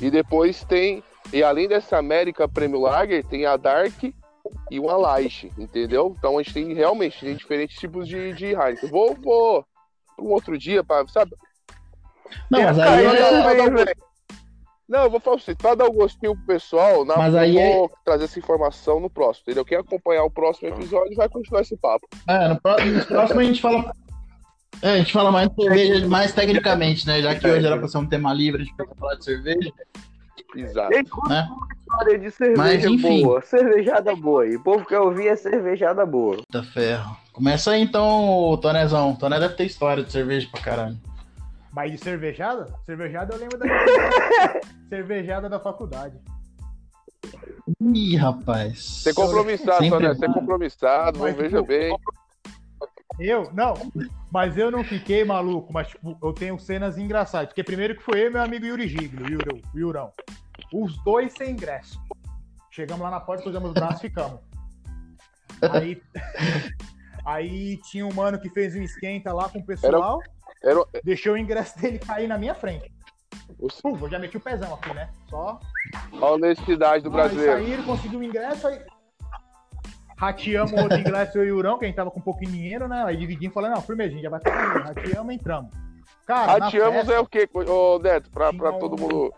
E 0.00 0.10
depois 0.10 0.64
tem. 0.64 1.02
E 1.32 1.42
além 1.42 1.68
dessa 1.68 1.96
América 1.98 2.48
Premium 2.48 2.80
Lager, 2.80 3.24
tem 3.24 3.46
a 3.46 3.56
Dark 3.56 4.02
e 4.70 4.80
uma 4.80 4.96
Light, 4.96 5.52
entendeu? 5.58 6.14
Então 6.18 6.38
a 6.38 6.42
gente 6.42 6.54
tem 6.54 6.74
realmente 6.74 7.20
tem 7.20 7.36
diferentes 7.36 7.78
tipos 7.78 8.08
de, 8.08 8.32
de 8.32 8.46
Heineken. 8.46 8.88
Vou, 8.88 9.14
vou 9.14 9.64
pra 10.16 10.24
um 10.24 10.30
outro 10.30 10.58
dia, 10.58 10.82
pra, 10.82 11.06
sabe? 11.06 11.32
Não, 12.50 12.62
mas 12.62 12.78
aí 12.78 13.06
é, 13.06 13.90
é-. 13.90 13.94
Não, 14.88 15.04
eu 15.04 15.10
vou 15.10 15.20
falar 15.20 15.36
pra 15.36 15.44
você, 15.44 15.54
pra 15.54 15.74
dar 15.76 15.84
o 15.86 15.92
gostinho 15.92 16.34
pro 16.34 16.46
pessoal, 16.46 17.04
na, 17.04 17.16
Mas 17.16 17.32
eu 17.34 17.40
aí 17.40 17.56
é- 17.56 17.76
vou 17.76 17.90
trazer 18.04 18.24
essa 18.24 18.38
informação 18.40 18.98
no 18.98 19.08
próximo, 19.08 19.44
entendeu? 19.46 19.64
Quem 19.64 19.78
acompanhar 19.78 20.24
o 20.24 20.30
próximo 20.30 20.68
episódio 20.68 21.14
vai 21.14 21.28
continuar 21.28 21.60
esse 21.62 21.76
papo. 21.76 22.08
É, 22.26 22.48
no 22.48 22.60
pró- 22.60 22.84
no 22.84 23.06
próximo 23.06 23.40
a 23.40 23.44
gente 23.44 23.60
fala. 23.60 23.92
É, 24.82 24.92
a 24.92 24.98
gente 24.98 25.12
fala 25.12 25.30
mais 25.30 25.48
de 25.48 25.62
cerveja, 25.62 26.08
mais 26.08 26.32
tecnicamente, 26.32 27.06
né? 27.06 27.22
Já 27.22 27.34
que 27.36 27.46
hoje 27.46 27.64
era 27.66 27.78
pra 27.78 27.86
ser 27.86 27.98
um 27.98 28.06
tema 28.08 28.32
livre, 28.32 28.62
a 28.62 28.64
gente 28.64 28.76
pode 28.76 28.90
falar 28.98 29.14
de 29.14 29.24
cerveja, 29.24 29.72
Exato. 30.54 30.90
Tem 30.90 31.04
né? 31.28 31.48
história 31.80 32.18
de 32.18 32.30
cerveja 32.30 32.62
Mas, 32.62 32.84
enfim. 32.84 33.22
boa, 33.22 33.40
cervejada 33.42 34.16
boa. 34.16 34.46
E 34.46 34.56
o 34.56 34.62
povo 34.62 34.84
quer 34.84 35.00
ouvir 35.00 35.28
é 35.28 35.36
cervejada 35.36 36.04
boa. 36.06 36.36
Puta 36.36 36.62
ferro. 36.62 37.16
Começa 37.32 37.72
aí 37.72 37.82
então, 37.82 38.58
Tonezão. 38.60 39.14
Toné 39.16 39.38
deve 39.40 39.54
ter 39.54 39.64
história 39.64 40.02
de 40.02 40.12
cerveja 40.12 40.48
pra 40.50 40.60
caralho. 40.60 40.96
Mas 41.72 41.92
de 41.92 41.98
cervejada? 41.98 42.66
Cervejada 42.84 43.34
eu 43.34 43.38
lembro 43.40 43.58
da 43.58 43.66
cervejada 44.88 45.48
da 45.48 45.60
faculdade. 45.60 46.16
Ih, 47.80 48.16
rapaz. 48.16 49.02
Ser 49.02 49.14
compromissado, 49.14 49.84
Sempre 49.84 50.08
né? 50.08 50.14
Ser 50.14 50.26
vai. 50.26 50.34
compromissado, 50.34 51.18
Mas, 51.20 51.36
veja 51.36 51.62
bem. 51.62 51.96
Eu, 53.18 53.50
não, 53.52 53.74
mas 54.32 54.56
eu 54.56 54.70
não 54.70 54.84
fiquei 54.84 55.24
maluco, 55.24 55.72
mas 55.72 55.88
tipo, 55.88 56.16
eu 56.22 56.32
tenho 56.32 56.58
cenas 56.58 56.96
engraçadas. 56.96 57.48
Porque 57.48 57.64
primeiro 57.64 57.96
que 57.96 58.02
foi 58.02 58.20
eu 58.20 58.26
e 58.26 58.30
meu 58.30 58.42
amigo 58.42 58.64
Yuri 58.64 58.88
Giglio, 58.88 59.28
Yurão, 59.28 59.60
Yurão. 59.74 60.12
Os 60.72 60.96
dois 61.04 61.32
sem 61.32 61.50
ingresso. 61.50 62.00
Chegamos 62.70 63.02
lá 63.02 63.10
na 63.10 63.20
porta, 63.20 63.42
cruzamos 63.42 63.70
os 63.70 63.74
braços 63.74 63.98
e 63.98 64.02
ficamos. 64.02 64.40
Aí, 65.72 66.00
aí 67.24 67.76
tinha 67.90 68.06
um 68.06 68.12
mano 68.14 68.40
que 68.40 68.48
fez 68.48 68.74
um 68.74 68.82
esquenta 68.82 69.32
lá 69.32 69.48
com 69.48 69.58
o 69.58 69.66
pessoal, 69.66 70.22
Era, 70.62 70.82
deixou 71.02 71.34
o 71.34 71.38
ingresso 71.38 71.78
dele 71.78 71.98
cair 71.98 72.28
na 72.28 72.38
minha 72.38 72.54
frente. 72.54 72.90
Pum, 73.82 73.98
eu 74.00 74.08
já 74.08 74.18
meti 74.18 74.36
o 74.36 74.40
pezão 74.40 74.72
aqui, 74.72 74.94
né? 74.94 75.10
Só 75.28 75.60
a 76.20 76.30
honestidade 76.30 77.02
do 77.02 77.10
Aí 77.10 77.14
brasileiro. 77.14 77.52
saíram, 77.52 77.84
conseguiu 77.84 78.20
o 78.20 78.24
ingresso, 78.24 78.66
aí 78.66 78.80
rateamos 80.20 80.70
o 80.72 80.76
outro 80.76 80.98
ingresso, 80.98 81.38
eu 81.38 81.44
e 81.46 81.52
o 81.52 81.56
Urão, 81.56 81.78
que 81.78 81.86
a 81.86 81.88
gente 81.88 81.96
tava 81.96 82.10
com 82.10 82.20
um 82.20 82.22
pouquinho 82.22 82.50
de 82.52 82.58
dinheiro, 82.58 82.86
né? 82.86 83.02
Aí 83.06 83.16
dividimos, 83.16 83.54
falando, 83.54 83.74
não, 83.74 83.82
firmezinho, 83.82 84.22
já 84.22 84.28
vai 84.28 84.38
ficar 84.38 84.60
dinheiro. 84.60 84.84
Rateamos, 84.84 85.34
entramos. 85.34 85.70
Cara, 86.26 86.64
Rateamos 86.64 86.96
festa, 86.98 87.12
é 87.14 87.18
o 87.18 87.26
quê, 87.26 87.48
ô 87.54 87.98
Neto? 87.98 88.30
Pra, 88.30 88.52
pra 88.52 88.72
todo 88.74 88.96
um- 88.96 89.00
mundo. 89.00 89.32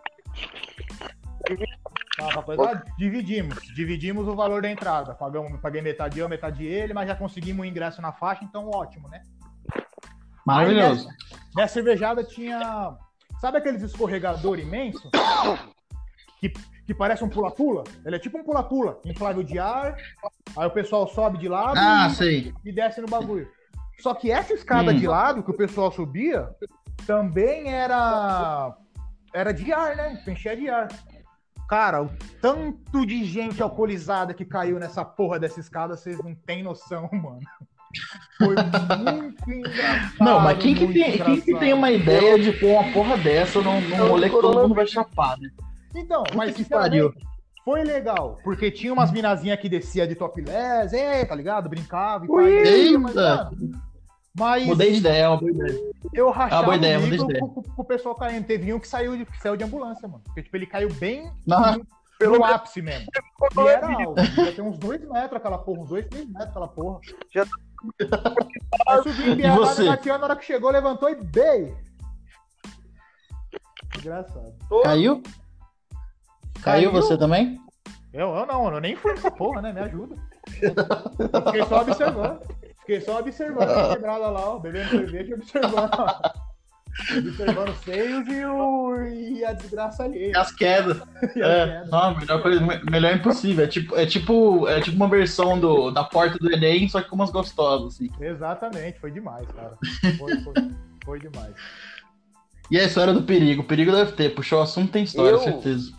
Ah, 2.21 2.29
rapaziada, 2.35 2.85
dividimos. 2.99 3.57
Dividimos 3.75 4.27
o 4.29 4.35
valor 4.35 4.61
da 4.61 4.71
entrada. 4.71 5.15
Pagamos, 5.15 5.59
paguei 5.61 5.81
metade 5.81 6.19
eu, 6.19 6.29
metade 6.29 6.65
ele, 6.67 6.93
mas 6.93 7.09
já 7.09 7.15
conseguimos 7.15 7.63
o 7.63 7.69
ingresso 7.69 8.03
na 8.03 8.13
faixa, 8.13 8.45
então 8.45 8.69
ótimo, 8.69 9.09
né? 9.09 9.23
Maravilhoso. 10.45 11.09
Nessa 11.57 11.75
cervejada 11.75 12.23
tinha. 12.25 12.97
Sabe 13.41 13.59
aqueles 13.59 13.83
escorregador 13.83 14.59
imenso? 14.59 15.11
Que, 16.43 16.53
que 16.87 16.93
parece 16.93 17.23
um 17.23 17.29
pula-pula? 17.29 17.85
Ele 18.05 18.17
é 18.17 18.19
tipo 18.19 18.37
um 18.37 18.43
pula-pula, 18.43 18.99
inflável 19.05 19.45
de 19.45 19.61
ar. 19.61 19.97
Aí 20.57 20.67
o 20.67 20.71
pessoal 20.71 21.07
sobe 21.07 21.39
de 21.39 21.49
lado 21.49 21.79
Ah, 21.79 22.09
e, 22.11 22.15
sei. 22.17 22.53
e 22.65 22.73
desce 22.73 23.01
no 23.01 23.07
bagulho. 23.07 23.49
Só 24.01 24.13
que 24.13 24.29
essa 24.33 24.53
escada 24.53 24.91
Hum. 24.91 24.97
de 24.97 25.07
lado 25.07 25.45
que 25.45 25.53
o 25.53 25.57
pessoal 25.57 25.93
subia 25.93 26.49
também 27.07 27.73
era. 27.73 28.77
Era 29.33 29.53
de 29.55 29.73
ar, 29.73 29.95
né? 29.97 30.21
Enchia 30.27 30.57
de 30.57 30.69
ar. 30.69 30.89
Cara, 31.69 32.03
o 32.03 32.11
tanto 32.41 33.07
de 33.07 33.25
gente 33.25 33.63
alcoolizada 33.63 34.35
que 34.35 34.45
caiu 34.45 34.79
nessa 34.81 35.05
porra 35.05 35.39
dessa 35.39 35.61
escada, 35.61 35.97
vocês 35.97 36.19
não 36.23 36.35
têm 36.35 36.63
noção, 36.65 37.09
mano. 37.15 37.39
Foi 38.39 38.57
muito 38.57 39.51
engraçado. 39.51 40.15
Não, 40.19 40.41
mas 40.41 40.59
quem 40.59 40.75
que, 40.75 40.93
tem, 40.93 41.19
quem 41.19 41.41
que 41.41 41.55
tem 41.59 41.73
uma 41.73 41.91
ideia 41.93 42.37
de 42.39 42.51
pôr 42.53 42.71
uma 42.81 42.93
porra 42.93 43.17
dessa 43.17 43.61
num, 43.63 43.81
num 43.83 44.09
rolê 44.09 44.29
que 44.29 44.41
todo 44.41 44.61
mundo 44.63 44.75
vai 44.75 44.87
chapar, 44.87 45.39
né? 45.39 45.49
Então, 45.95 46.25
mas 46.35 46.53
que 46.55 46.63
sinceramente, 46.63 47.15
foi 47.65 47.85
legal, 47.85 48.39
porque 48.43 48.71
tinha 48.71 48.93
umas 48.93 49.11
minazinhas 49.13 49.61
que 49.61 49.69
descia 49.69 50.07
de 50.07 50.15
topless, 50.15 50.95
é, 50.97 51.25
tá 51.25 51.35
ligado? 51.35 51.69
Brincava 51.69 52.25
e 52.25 52.29
descia, 52.29 52.99
mas, 52.99 53.15
mano, 53.15 53.83
mas 54.37 54.67
Mudei 54.67 54.93
de 54.93 54.99
ideia, 54.99 55.23
é 55.25 55.29
uma 55.29 55.37
boa 55.37 55.51
ideia. 55.53 55.81
eu 56.15 56.31
rachava 56.31 56.63
boa 56.65 56.77
ideia, 56.77 56.99
o 56.99 57.03
mudei 57.03 57.19
de 57.19 57.39
com, 57.39 57.49
com- 57.49 57.63
o 57.77 57.85
pessoal 57.85 58.15
caindo. 58.15 58.47
Teve 58.47 58.73
um 58.73 58.81
que 58.81 58.89
saiu 58.89 59.17
de, 59.17 59.27
que 59.27 59.41
saiu 59.43 59.57
de 59.57 59.65
ambulância, 59.65 60.09
mano. 60.09 60.23
Porque, 60.25 60.43
tipo, 60.43 60.57
ele 60.57 60.67
caiu 60.67 60.93
bem 60.95 61.31
Não. 61.47 61.77
no, 61.77 61.87
pelo 62.19 62.43
ápice 62.45 62.81
mesmo. 62.81 63.07
E 63.55 63.69
era 63.69 63.87
alto. 63.93 64.15
Devia 64.23 64.53
ter 64.55 64.63
uns 64.63 64.79
dois 64.79 65.01
metros 65.07 65.37
aquela 65.37 65.59
porra, 65.59 65.81
uns 65.83 65.89
dois, 65.91 66.07
três 66.07 66.27
metros 66.27 66.49
aquela 66.49 66.69
porra. 66.69 67.01
Já- 67.31 67.47
Aí 68.89 69.03
subiu 69.03 69.33
em 69.33 69.37
BH, 69.37 70.07
na 70.19 70.25
hora 70.25 70.37
que 70.37 70.45
chegou, 70.45 70.71
levantou 70.71 71.11
e 71.11 71.15
bem. 71.17 71.75
Engraçado. 73.99 74.55
Caiu? 74.83 75.23
Caiu 76.63 76.91
Caiu? 76.91 77.03
você 77.03 77.17
também? 77.19 77.59
Eu, 78.13 78.35
eu 78.35 78.47
não, 78.47 78.73
eu 78.73 78.81
nem 78.81 78.95
fui 78.95 79.13
nessa 79.13 79.31
porra, 79.31 79.63
né? 79.63 79.73
Me 79.73 79.81
ajuda. 79.81 80.17
Eu 80.61 81.43
fiquei 81.47 81.65
só 81.67 81.81
observando. 81.81 82.41
Fiquei 82.81 83.01
só 83.01 83.19
observando 83.21 83.71
a 83.71 83.95
quebrada 83.95 84.29
lá, 84.29 84.51
ó, 84.51 84.59
bebendo 84.59 84.91
cerveja 84.91 85.31
e 85.31 85.35
observando. 85.35 85.91
ó. 85.99 86.31
Observando 87.17 87.69
os 87.71 87.79
seios 87.79 88.29
e, 88.29 88.45
o, 88.45 88.97
e 89.07 89.43
a 89.45 89.53
desgraça 89.55 90.03
ali. 90.05 90.31
E 90.31 90.37
as 90.37 90.53
quedas. 90.53 91.01
É, 91.37 91.85
não, 91.87 92.19
melhor, 92.19 92.43
coisa, 92.43 92.61
me- 92.61 92.83
melhor 92.91 93.15
impossível. 93.15 93.65
É 93.65 93.69
tipo, 93.69 93.97
é 93.97 94.05
tipo, 94.05 94.69
é 94.69 94.81
tipo 94.81 94.97
uma 94.97 95.09
versão 95.09 95.59
do, 95.59 95.91
da 95.91 96.05
porta 96.05 96.37
do 96.39 96.53
Enem, 96.53 96.89
só 96.89 97.01
que 97.01 97.09
com 97.09 97.15
umas 97.17 97.31
gostosas, 97.31 97.95
assim. 97.95 98.11
Exatamente, 98.21 98.99
foi 98.99 99.11
demais, 99.11 99.47
cara. 99.53 99.79
Foi, 100.19 100.37
foi, 100.43 100.55
foi 101.05 101.19
demais. 101.21 101.55
E 102.71 102.79
a 102.79 102.85
história 102.85 103.13
do 103.15 103.23
perigo? 103.23 103.63
O 103.63 103.67
perigo 103.67 103.93
deve 103.93 104.13
ter. 104.13 104.35
Puxou 104.35 104.59
o 104.59 104.63
assunto, 104.63 104.93
tem 104.93 105.05
história, 105.05 105.31
Eu? 105.37 105.39
certeza. 105.39 105.93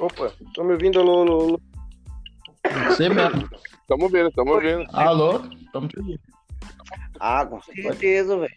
Opa, 0.00 0.32
tô 0.54 0.62
me 0.62 0.72
ouvindo, 0.72 1.00
alô, 1.00 1.22
alô, 1.22 1.40
alô. 1.40 1.60
Você 2.88 3.08
mesmo. 3.08 3.48
Tamo 3.88 4.08
vendo, 4.08 4.30
tamo 4.32 4.60
vendo. 4.60 4.86
Alô? 4.92 5.40
Tamo 5.72 5.88
te 5.88 5.98
ouvindo. 5.98 6.20
Ah, 7.18 7.46
com 7.46 7.62
certeza, 7.62 8.36
velho. 8.36 8.54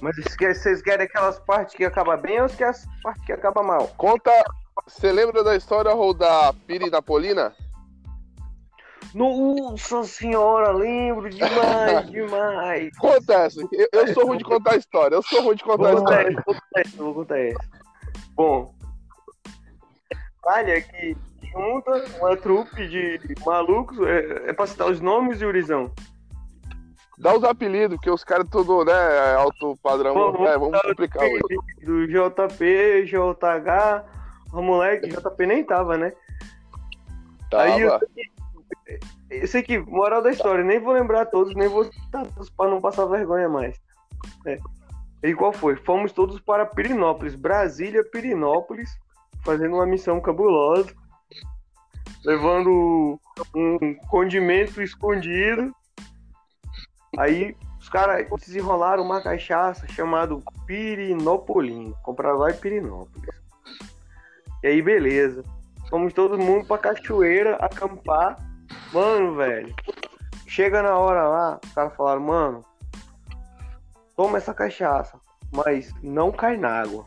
Mas 0.00 0.16
vocês 0.16 0.82
querem 0.82 1.06
aquelas 1.06 1.38
partes 1.40 1.74
que 1.74 1.84
acabam 1.84 2.20
bem 2.20 2.40
ou 2.40 2.46
as 2.46 2.86
partes 3.02 3.24
que 3.24 3.32
acabam 3.32 3.66
mal? 3.66 3.88
Conta. 3.96 4.30
Você 4.86 5.12
lembra 5.12 5.44
da 5.44 5.56
história 5.56 5.92
da 6.14 6.52
Piri 6.66 6.90
Napolina? 6.90 7.54
Nossa 9.14 10.04
senhora, 10.04 10.72
lembro 10.72 11.28
demais, 11.28 12.08
demais. 12.10 12.96
Conta 12.96 13.34
essa. 13.34 13.60
Eu, 13.72 13.88
eu, 13.92 14.14
sou 14.14 14.26
ruim 14.26 14.38
de 14.38 14.44
contar 14.44 14.72
a 14.72 14.76
história. 14.76 15.14
Eu 15.14 15.22
sou 15.22 15.42
ruim 15.42 15.56
de 15.56 15.62
contar 15.62 15.88
vou 15.88 15.88
a 15.88 15.94
história. 15.94 16.28
Essa, 16.28 16.42
vou 16.46 16.54
contar 16.54 16.80
essa, 16.80 16.96
vou 16.96 17.14
contar 17.14 17.38
essa. 17.38 17.68
Bom, 18.34 18.74
olha 20.44 20.80
que 20.80 21.16
junta 21.52 22.04
uma 22.18 22.36
trupe 22.36 22.88
de 22.88 23.20
malucos. 23.44 23.98
É, 24.00 24.50
é 24.50 24.52
pra 24.52 24.66
citar 24.66 24.90
os 24.90 25.00
nomes, 25.00 25.40
Yurizão? 25.40 25.90
Dá 27.18 27.36
os 27.36 27.44
apelidos, 27.44 28.00
que 28.00 28.10
os 28.10 28.24
caras 28.24 28.48
tudo, 28.50 28.84
né, 28.84 29.34
alto 29.36 29.76
padrão. 29.82 30.14
Bom, 30.14 30.46
é, 30.46 30.58
vamos 30.58 30.80
complicar 30.80 31.24
hoje. 31.24 31.40
Do 31.82 32.06
JP, 32.08 33.04
JH, 33.06 34.04
o 34.52 34.62
moleque, 34.62 35.08
JP 35.08 35.46
nem 35.46 35.62
tava, 35.62 35.96
né? 35.96 36.12
Tava. 37.48 37.62
Aí 37.62 37.80
eu, 37.80 38.00
esse 39.30 39.58
aqui, 39.58 39.78
moral 39.78 40.20
da 40.20 40.30
história, 40.30 40.64
nem 40.64 40.80
vou 40.80 40.92
lembrar 40.92 41.26
todos, 41.26 41.54
nem 41.54 41.68
vou 41.68 41.84
citar 41.84 42.26
todos 42.26 42.50
pra 42.50 42.68
não 42.68 42.80
passar 42.80 43.06
vergonha 43.06 43.48
mais. 43.48 43.80
É. 44.46 44.58
E 45.22 45.34
qual 45.34 45.52
foi? 45.52 45.76
Fomos 45.76 46.12
todos 46.12 46.40
para 46.40 46.66
Pirinópolis, 46.66 47.34
Brasília, 47.34 48.04
Pirinópolis, 48.04 48.90
fazendo 49.42 49.76
uma 49.76 49.86
missão 49.86 50.20
cabulosa, 50.20 50.92
levando 52.24 53.18
um 53.54 53.94
condimento 54.08 54.82
escondido. 54.82 55.74
Aí 57.18 57.56
os 57.78 57.88
caras 57.88 58.26
desenrolaram 58.40 59.02
uma 59.02 59.22
cachaça 59.22 59.86
chamada 59.88 60.38
Pirinopolim. 60.66 61.94
Compraram 62.02 62.38
lá 62.38 62.50
em 62.50 62.56
Pirinópolis. 62.56 63.28
E 64.62 64.68
aí, 64.68 64.80
beleza. 64.80 65.44
Fomos 65.90 66.12
todo 66.12 66.38
mundo 66.38 66.66
pra 66.66 66.78
cachoeira 66.78 67.56
acampar 67.56 68.36
Mano, 68.92 69.34
velho. 69.36 69.74
Chega 70.46 70.82
na 70.82 70.98
hora 70.98 71.26
lá, 71.26 71.60
os 71.64 71.72
caras 71.72 71.96
falaram, 71.96 72.20
mano, 72.20 72.64
toma 74.14 74.36
essa 74.36 74.52
cachaça, 74.52 75.18
mas 75.50 75.94
não 76.02 76.30
cai 76.30 76.58
na 76.58 76.82
água. 76.82 77.06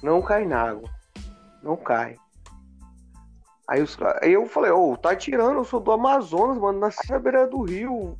Não 0.00 0.22
cai 0.22 0.44
na 0.44 0.70
água. 0.70 0.88
Não 1.62 1.76
cai. 1.76 2.16
Aí, 3.68 3.80
os, 3.80 3.96
aí 4.20 4.32
eu 4.32 4.46
falei, 4.46 4.70
ô, 4.70 4.92
oh, 4.92 4.96
tá 4.96 5.14
tirando, 5.14 5.58
eu 5.58 5.64
sou 5.64 5.80
do 5.80 5.92
Amazonas, 5.92 6.58
mano, 6.58 6.80
nasci 6.80 7.10
na 7.10 7.18
beira 7.18 7.46
do 7.46 7.62
rio, 7.62 8.16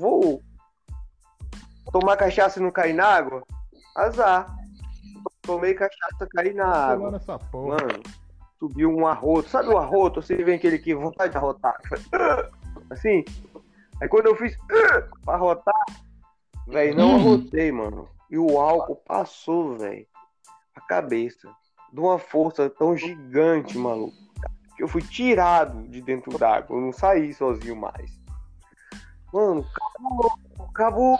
vou 0.00 0.40
tomar 1.92 2.16
cachaça 2.16 2.58
e 2.58 2.62
não 2.62 2.70
cair 2.70 2.94
na 2.94 3.06
água? 3.06 3.42
Azar. 3.96 4.46
Tomei 5.42 5.74
cachaça, 5.74 6.26
caí 6.34 6.52
na 6.52 6.66
água. 6.66 7.20
Mano, 7.52 8.02
subiu 8.58 8.90
um 8.90 9.06
arroto. 9.06 9.48
Sabe 9.48 9.68
o 9.68 9.78
arroto? 9.78 10.20
Você 10.20 10.36
vem 10.42 10.56
aquele 10.56 10.78
que 10.78 10.94
vontade 10.94 11.30
de 11.30 11.36
arrotar. 11.36 11.76
Assim. 12.90 13.24
Aí 14.00 14.08
quando 14.08 14.26
eu 14.26 14.36
fiz 14.36 14.56
pra 15.24 15.34
arrotar, 15.34 15.84
velho, 16.66 16.96
não 16.96 17.12
hum. 17.12 17.16
arrotei, 17.16 17.72
mano. 17.72 18.08
E 18.30 18.36
o 18.36 18.58
álcool 18.58 18.96
passou, 18.96 19.78
velho, 19.78 20.06
a 20.74 20.80
cabeça. 20.80 21.48
De 21.92 22.00
uma 22.00 22.18
força 22.18 22.68
tão 22.68 22.96
gigante, 22.96 23.78
maluco. 23.78 24.16
Que 24.76 24.82
eu 24.82 24.88
fui 24.88 25.02
tirado 25.02 25.82
de 25.88 26.02
dentro 26.02 26.36
d'água. 26.38 26.76
Eu 26.76 26.80
não 26.80 26.92
saí 26.92 27.32
sozinho 27.32 27.76
mais. 27.76 28.16
Mano, 29.32 29.66
acabou, 29.74 30.32
acabou. 30.70 31.18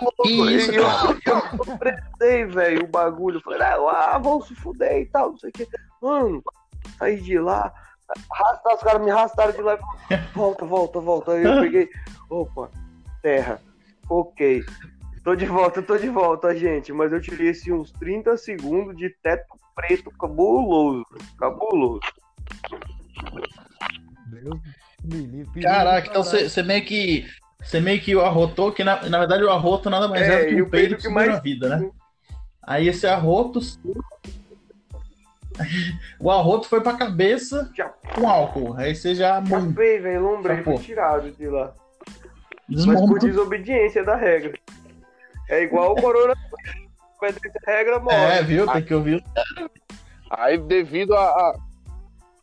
Isso, 0.51 0.73
eu, 0.73 0.85
eu, 1.27 2.27
eu 2.27 2.49
velho, 2.49 2.85
o 2.85 2.89
bagulho. 2.89 3.41
Falei, 3.41 3.63
ah, 3.63 4.19
vamos 4.19 4.49
se 4.49 4.55
fuder 4.55 5.03
e 5.03 5.07
tal, 5.07 5.31
não 5.31 5.39
sei 5.39 5.51
o 5.51 5.53
que. 5.53 5.69
Mano, 6.01 6.43
saí 6.99 7.21
de 7.21 7.39
lá, 7.39 7.73
arrastar, 8.31 8.75
os 8.75 8.83
caras 8.83 9.03
me 9.03 9.11
arrastaram 9.11 9.53
de 9.53 9.63
lá, 9.63 9.79
volta, 10.35 10.65
volta, 10.65 11.01
volta. 11.01 11.33
Aí 11.33 11.45
eu 11.45 11.61
peguei, 11.61 11.91
opa, 12.31 12.71
terra, 13.23 13.61
ok. 14.09 14.65
Tô 15.27 15.35
de 15.35 15.45
volta, 15.45 15.83
tô 15.83 15.99
de 15.99 16.09
volta, 16.09 16.55
gente. 16.55 16.93
Mas 16.93 17.13
eu 17.13 17.21
tirei 17.21 17.49
assim, 17.49 17.73
uns 17.73 17.91
30 17.91 18.37
segundos 18.37 18.97
de 18.97 19.11
teto 19.21 19.59
preto 19.75 20.09
cabuloso. 20.13 21.05
Cabuloso. 21.37 21.99
Deus 25.03 25.49
Caraca, 25.61 26.09
então 26.09 26.23
você 26.23 26.63
meio 26.63 26.85
que. 26.85 27.27
Você 27.61 27.81
meio 27.81 28.01
que 28.01 28.15
o 28.15 28.21
arrotou, 28.21 28.71
que 28.71 28.85
na, 28.85 29.09
na 29.09 29.19
verdade 29.19 29.43
o 29.43 29.51
arroto 29.51 29.91
nada 29.91 30.07
mais 30.07 30.23
é, 30.23 30.43
é 30.43 30.45
do 30.45 30.55
que 30.55 30.63
o 30.63 30.71
peido 30.71 30.97
que 30.97 31.09
mais 31.09 31.29
na 31.29 31.41
vida, 31.41 31.77
né? 31.77 31.91
Aí 32.63 32.87
esse 32.87 33.09
arroto 33.09 33.59
o 36.21 36.31
arroto 36.31 36.69
foi 36.69 36.81
pra 36.81 36.97
cabeça 36.97 37.69
já... 37.75 37.89
com 38.15 38.29
álcool. 38.29 38.75
Aí 38.75 38.95
você 38.95 39.13
já. 39.13 39.45
Chapei, 39.45 39.99
velho, 39.99 40.23
lombrei, 40.23 40.63
tirado 40.79 41.33
de 41.33 41.49
lá. 41.49 41.75
Desmonta. 42.69 43.01
Mas 43.01 43.11
por 43.11 43.19
desobediência 43.19 44.05
da 44.05 44.15
regra. 44.15 44.53
É 45.49 45.63
igual 45.63 45.93
o 45.93 46.01
corona. 46.01 46.35
regra 47.67 47.99
morre. 48.01 48.17
É, 48.17 48.43
viu? 48.43 48.67
Tem 48.67 48.83
que 48.83 48.95
ouvir. 48.95 49.25
Aí, 50.31 50.59
devido 50.59 51.15
a. 51.15 51.25
a... 51.25 51.55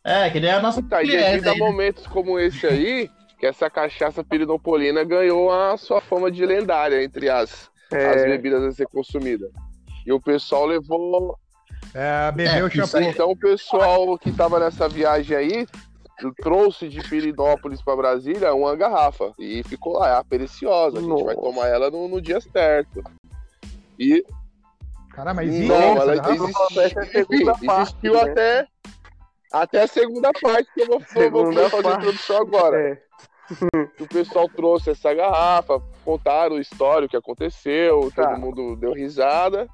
É, 0.04 0.30
que 0.30 0.40
nem 0.40 0.50
a 0.50 0.60
nossa. 0.60 0.82
Tá, 0.82 1.00
devido 1.00 1.48
a 1.48 1.56
momentos 1.56 2.06
como 2.06 2.38
esse 2.38 2.66
aí, 2.66 3.10
que 3.38 3.46
essa 3.46 3.68
cachaça 3.70 4.24
pirinopolina 4.24 5.04
ganhou 5.04 5.52
a 5.52 5.76
sua 5.76 6.00
fama 6.00 6.30
de 6.30 6.44
lendária 6.44 7.02
entre 7.02 7.28
as, 7.28 7.70
é... 7.92 8.06
as 8.06 8.22
bebidas 8.22 8.62
a 8.62 8.72
ser 8.72 8.86
consumida. 8.86 9.48
E 10.06 10.12
o 10.12 10.20
pessoal 10.20 10.66
levou 10.66 11.38
é, 11.94 12.32
bebeu 12.32 12.66
é, 12.66 12.70
shampoo. 12.70 13.00
Então 13.00 13.30
o 13.30 13.36
pessoal 13.36 14.18
que 14.18 14.32
tava 14.32 14.58
nessa 14.58 14.88
viagem 14.88 15.36
aí 15.36 15.66
trouxe 16.42 16.88
de 16.88 17.00
Pirinópolis 17.08 17.82
para 17.82 17.96
Brasília 17.96 18.54
uma 18.54 18.76
garrafa 18.76 19.32
e 19.38 19.62
ficou 19.64 19.94
lá, 19.94 20.08
é 20.08 20.16
a 20.16 20.24
preciosa. 20.24 20.98
A 20.98 21.00
gente 21.00 21.10
Nossa. 21.10 21.24
vai 21.24 21.34
tomar 21.34 21.66
ela 21.68 21.90
no, 21.90 22.08
no 22.08 22.20
dia 22.20 22.40
certo. 22.40 23.02
E. 23.98 24.24
Caramba, 25.10 25.42
mas 25.42 25.54
Não, 25.54 25.96
ela 25.96 26.16
existiu, 26.16 26.46
existiu 27.62 28.14
né? 28.14 28.20
até, 28.20 28.66
até 29.52 29.82
a 29.82 29.86
segunda 29.86 30.30
parte 30.40 30.68
que 30.74 30.82
eu 30.82 30.86
vou, 30.86 31.00
vou 31.52 31.70
fazer 31.70 31.88
a 31.88 31.96
introdução 31.96 32.36
agora. 32.38 32.80
É. 32.80 33.02
o 34.02 34.08
pessoal 34.08 34.48
trouxe 34.48 34.90
essa 34.90 35.12
garrafa, 35.12 35.80
contaram 36.04 36.56
a 36.56 36.60
história, 36.60 37.06
o 37.06 37.08
que 37.08 37.16
aconteceu, 37.16 38.10
tá. 38.14 38.28
todo 38.28 38.40
mundo 38.40 38.76
deu 38.76 38.92
risada. 38.92 39.68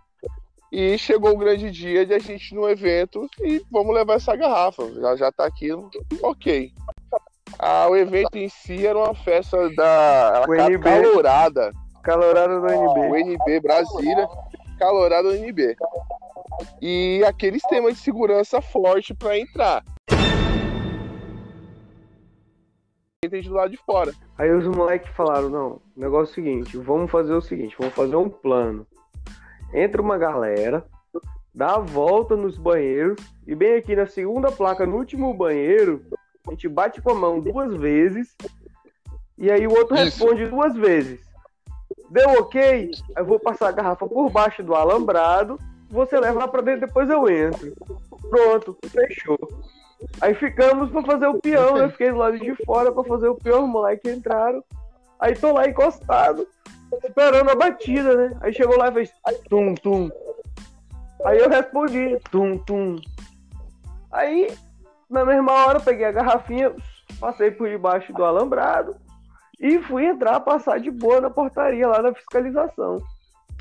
E 0.72 0.96
chegou 0.96 1.32
o 1.32 1.36
grande 1.36 1.68
dia 1.68 2.06
de 2.06 2.14
a 2.14 2.18
gente 2.20 2.54
no 2.54 2.68
evento 2.68 3.28
e 3.40 3.60
vamos 3.70 3.92
levar 3.92 4.14
essa 4.14 4.36
garrafa. 4.36 4.88
Já, 4.92 5.16
já 5.16 5.32
tá 5.32 5.44
aqui, 5.44 5.70
ok. 6.22 6.72
Ah, 7.58 7.88
o 7.88 7.96
evento 7.96 8.36
em 8.36 8.48
si 8.48 8.86
era 8.86 8.96
uma 8.96 9.14
festa 9.14 9.68
da 9.74 10.44
calorada. 10.80 11.72
Calorada 12.02 12.60
do 12.60 12.66
NB. 12.66 13.00
O 13.00 13.16
NB 13.16 13.60
Brasília, 13.60 14.28
calorada 14.78 15.30
do 15.30 15.34
NB. 15.34 15.74
E 16.80 17.22
aquele 17.26 17.58
sistema 17.58 17.92
de 17.92 17.98
segurança 17.98 18.62
forte 18.62 19.12
para 19.12 19.38
entrar. 19.38 19.84
Entendi 23.24 23.48
do 23.48 23.54
lado 23.54 23.70
de 23.70 23.76
fora. 23.76 24.14
Aí 24.38 24.50
os 24.52 24.66
moleques 24.68 25.10
falaram: 25.14 25.50
não, 25.50 25.68
o 25.96 26.00
negócio 26.00 26.30
é 26.30 26.32
o 26.32 26.34
seguinte, 26.34 26.76
vamos 26.78 27.10
fazer 27.10 27.34
o 27.34 27.42
seguinte, 27.42 27.74
vamos 27.76 27.92
fazer 27.92 28.16
um 28.16 28.30
plano 28.30 28.86
entra 29.72 30.02
uma 30.02 30.18
galera, 30.18 30.84
dá 31.54 31.74
a 31.74 31.80
volta 31.80 32.36
nos 32.36 32.56
banheiros 32.56 33.20
e 33.46 33.54
bem 33.54 33.74
aqui 33.74 33.94
na 33.96 34.06
segunda 34.06 34.50
placa, 34.50 34.86
no 34.86 34.96
último 34.96 35.32
banheiro, 35.34 36.02
a 36.46 36.50
gente 36.52 36.68
bate 36.68 37.02
com 37.02 37.10
a 37.10 37.14
mão 37.14 37.40
duas 37.40 37.74
vezes 37.76 38.36
e 39.36 39.50
aí 39.50 39.66
o 39.66 39.72
outro 39.72 39.94
Isso. 39.96 40.04
responde 40.04 40.46
duas 40.46 40.74
vezes. 40.74 41.20
Deu 42.10 42.28
ok? 42.30 42.90
Eu 43.16 43.24
vou 43.24 43.38
passar 43.38 43.68
a 43.68 43.72
garrafa 43.72 44.06
por 44.06 44.30
baixo 44.30 44.62
do 44.62 44.74
alambrado, 44.74 45.58
você 45.88 46.18
leva 46.18 46.40
lá 46.40 46.48
pra 46.48 46.60
dentro, 46.60 46.86
depois 46.86 47.08
eu 47.08 47.28
entro. 47.28 47.72
Pronto, 48.28 48.76
fechou. 48.88 49.38
Aí 50.20 50.34
ficamos 50.34 50.90
pra 50.90 51.02
fazer 51.02 51.26
o 51.26 51.40
peão, 51.40 51.76
né? 51.76 51.88
Fiquei 51.90 52.10
do 52.10 52.16
lado 52.16 52.38
de 52.38 52.54
fora 52.64 52.90
pra 52.90 53.04
fazer 53.04 53.28
o 53.28 53.34
peão, 53.34 53.64
os 53.64 53.70
moleques 53.70 54.12
entraram. 54.12 54.62
Aí 55.18 55.34
tô 55.34 55.52
lá 55.52 55.68
encostado 55.68 56.46
esperando 57.04 57.50
a 57.50 57.54
batida, 57.54 58.16
né? 58.16 58.38
Aí 58.40 58.52
chegou 58.52 58.76
lá 58.76 58.88
e 58.88 58.92
fez 58.92 59.12
tum, 59.48 59.74
tum. 59.74 60.10
Aí 61.24 61.38
eu 61.38 61.48
respondi, 61.48 62.18
tum, 62.30 62.58
tum. 62.58 62.96
Aí, 64.10 64.52
na 65.08 65.24
mesma 65.24 65.52
hora, 65.52 65.80
peguei 65.80 66.06
a 66.06 66.12
garrafinha, 66.12 66.74
passei 67.20 67.50
por 67.50 67.68
debaixo 67.68 68.12
do 68.12 68.24
alambrado 68.24 68.96
e 69.60 69.78
fui 69.82 70.06
entrar, 70.06 70.40
passar 70.40 70.80
de 70.80 70.90
boa 70.90 71.20
na 71.20 71.30
portaria 71.30 71.86
lá 71.86 72.02
na 72.02 72.14
fiscalização. 72.14 72.96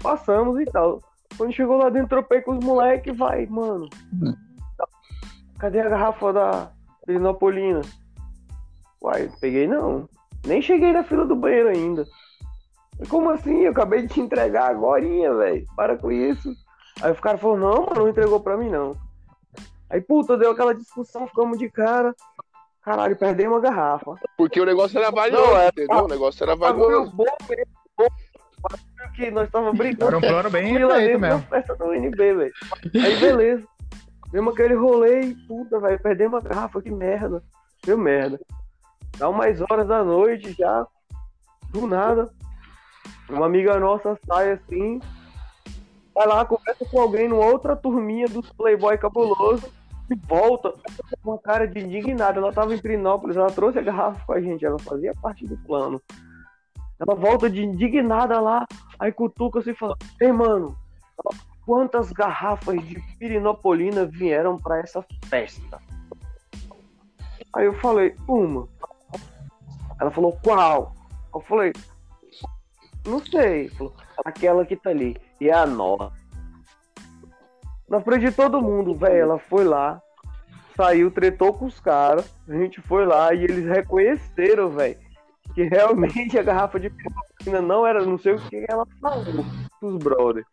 Passamos 0.02 0.60
e 0.60 0.66
tal. 0.66 1.02
Quando 1.38 1.54
chegou 1.54 1.78
lá 1.78 1.90
dentro, 1.90 2.10
tropei 2.10 2.42
com 2.42 2.54
os 2.54 2.64
moleques, 2.64 3.16
vai, 3.16 3.46
mano. 3.46 3.90
Cadê 5.60 5.82
a 5.82 5.90
garrafa 5.90 6.34
da 6.34 6.72
Pirinopolina? 7.06 7.82
Uai, 9.02 9.30
peguei 9.40 9.68
não. 9.68 10.08
Nem 10.46 10.62
cheguei 10.62 10.94
na 10.94 11.04
fila 11.04 11.26
do 11.26 11.36
banheiro 11.36 11.70
ainda. 11.70 12.06
Como 13.08 13.30
assim? 13.30 13.62
Eu 13.62 13.72
acabei 13.72 14.02
de 14.02 14.14
te 14.14 14.20
entregar 14.20 14.70
agora, 14.70 15.02
velho. 15.02 15.66
Para 15.76 15.98
com 15.98 16.12
isso. 16.12 16.54
Aí 17.02 17.12
o 17.12 17.16
cara 17.16 17.38
falou, 17.38 17.58
não, 17.58 17.86
mano, 17.86 18.02
não 18.02 18.10
entregou 18.10 18.40
pra 18.40 18.58
mim, 18.58 18.70
não. 18.70 18.96
Aí, 19.90 20.02
puta, 20.02 20.38
deu 20.38 20.52
aquela 20.52 20.76
discussão, 20.76 21.28
ficamos 21.28 21.58
de 21.58 21.70
cara. 21.70 22.14
Caralho, 22.82 23.16
perdemos 23.16 23.54
uma 23.54 23.62
garrafa. 23.62 24.16
Porque 24.38 24.60
o 24.60 24.66
negócio 24.66 24.98
era 24.98 25.12
valioso, 25.12 25.52
não, 25.52 25.58
é, 25.58 25.68
entendeu? 25.68 26.06
O 26.06 26.08
negócio 26.08 26.44
era 26.44 26.56
valioso. 26.56 27.12
Bom, 27.12 27.26
bom, 27.98 28.08
que 29.16 29.32
nós 29.32 29.46
estávamos 29.46 29.78
brincando. 29.78 30.08
Era 30.08 30.18
um 30.18 30.22
plano 30.22 30.50
bem 30.50 30.76
feito 30.76 31.20
mesmo. 31.20 31.42
Festa 31.50 31.76
do 31.76 31.94
NB, 31.94 32.34
velho. 32.34 32.54
Aí, 32.96 33.20
beleza. 33.20 33.68
Mesmo 34.32 34.50
aquele 34.52 34.76
rolê 34.76 35.22
e 35.22 35.36
puta, 35.48 35.80
velho, 35.80 36.00
perdemos 36.02 36.46
a 36.46 36.48
garrafa, 36.48 36.82
que 36.82 36.92
merda. 36.92 37.42
Deu 37.86 37.98
merda. 37.98 38.40
Dá 39.18 39.28
umas 39.28 39.60
horas 39.62 39.88
da 39.88 40.04
noite 40.04 40.54
já, 40.58 40.86
do 41.72 41.88
nada. 41.88 42.30
Uma 43.30 43.46
amiga 43.46 43.80
nossa 43.80 44.18
sai 44.26 44.52
assim, 44.52 45.00
vai 46.14 46.28
lá, 46.28 46.44
conversa 46.44 46.86
com 46.86 47.00
alguém 47.00 47.28
numa 47.28 47.46
outra 47.46 47.76
turminha 47.76 48.28
dos 48.28 48.52
Playboy 48.54 48.98
cabuloso 48.98 49.72
e 50.10 50.16
volta 50.16 50.74
com 51.22 51.32
uma 51.32 51.40
cara 51.40 51.68
de 51.68 51.80
indignada. 51.80 52.40
Ela 52.40 52.52
tava 52.52 52.74
em 52.74 52.80
Trinópolis, 52.80 53.38
ela 53.38 53.52
trouxe 53.52 53.78
a 53.80 53.84
garrafa 53.84 54.26
com 54.26 54.34
a 54.34 54.42
gente, 54.42 54.66
ela 54.66 54.80
fazia 54.80 55.14
parte 55.22 55.46
do 55.46 55.56
plano. 55.58 56.02
Ela 57.00 57.16
volta 57.16 57.50
de 57.50 57.64
indignada 57.64 58.40
lá, 58.40 58.66
aí 59.00 59.12
cutuca 59.12 59.60
assim 59.60 59.72
e 59.72 59.76
fala: 59.76 59.96
Ei, 60.20 60.32
mano, 60.32 60.76
quantas 61.66 62.12
garrafas 62.12 62.84
de 62.86 63.00
pirinopolina 63.18 64.06
vieram 64.06 64.58
para 64.58 64.80
essa 64.80 65.06
festa? 65.26 65.80
Aí 67.54 67.66
eu 67.66 67.74
falei: 67.80 68.16
Uma. 68.28 68.68
Ela 70.02 70.12
falou: 70.12 70.38
Qual? 70.44 70.94
Eu 71.34 71.42
falei: 71.42 71.72
Não 73.06 73.24
sei. 73.26 73.70
Falou, 73.70 73.94
Aquela 74.26 74.66
que 74.66 74.76
tá 74.76 74.90
ali. 74.90 75.16
E 75.40 75.50
é 75.50 75.54
a 75.54 75.66
nova. 75.66 76.12
Na 77.88 78.00
frente 78.02 78.26
de 78.26 78.32
todo 78.32 78.62
mundo, 78.62 78.94
velho, 78.94 79.16
ela 79.16 79.40
foi 79.40 79.64
lá, 79.64 80.00
saiu, 80.78 81.10
tretou 81.10 81.54
com 81.54 81.66
os 81.66 81.80
caras, 81.80 82.30
a 82.48 82.54
gente 82.54 82.80
foi 82.82 83.04
lá 83.06 83.34
e 83.34 83.44
eles 83.44 83.66
reconheceram, 83.66 84.70
velho, 84.70 84.98
que 85.56 85.64
realmente 85.64 86.38
a 86.38 86.44
garrafa 86.44 86.80
de 86.80 86.92
cocaína 86.92 87.62
não 87.62 87.88
era, 87.88 88.06
não 88.06 88.18
sei 88.18 88.34
o 88.34 88.40
que 88.40 88.64
ela 88.70 88.86
falou 89.02 89.44
dos 89.82 89.98
brothers. 89.98 90.46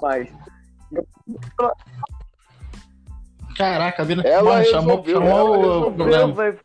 Mas. 0.00 0.32
Caraca, 3.56 4.04
vira 4.04 4.22
ela 4.22 4.62
chamou, 4.64 5.04
chamou 5.04 5.28
ela 5.28 5.88
o 5.88 5.92
problema. 5.92 6.32
Véio, 6.34 6.60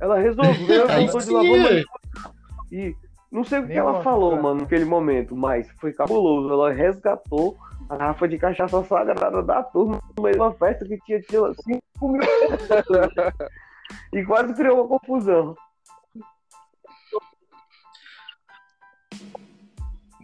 ela 0.00 0.18
resolveu, 0.18 0.86
de 0.86 1.84
E 2.72 2.96
não 3.30 3.44
sei 3.44 3.60
o 3.60 3.66
que 3.66 3.72
ela 3.72 4.02
falou, 4.02 4.30
cara. 4.30 4.42
mano, 4.42 4.60
naquele 4.62 4.84
momento, 4.84 5.36
mas 5.36 5.70
foi 5.80 5.92
cabuloso. 5.92 6.52
Ela 6.52 6.72
resgatou 6.72 7.56
a 7.88 7.96
garrafa 7.96 8.26
de 8.26 8.38
cachaça 8.38 8.82
sagrada 8.84 9.42
da 9.42 9.62
turma 9.62 10.00
no 10.16 10.22
meio 10.22 10.34
de 10.34 10.40
uma 10.40 10.52
festa 10.54 10.84
que 10.84 10.98
tinha, 11.04 11.20
tinha 11.20 11.40
5 11.52 12.08
mil 12.08 12.20
e 14.12 14.24
quase 14.24 14.54
criou 14.54 14.80
uma 14.80 14.98
confusão. 14.98 15.54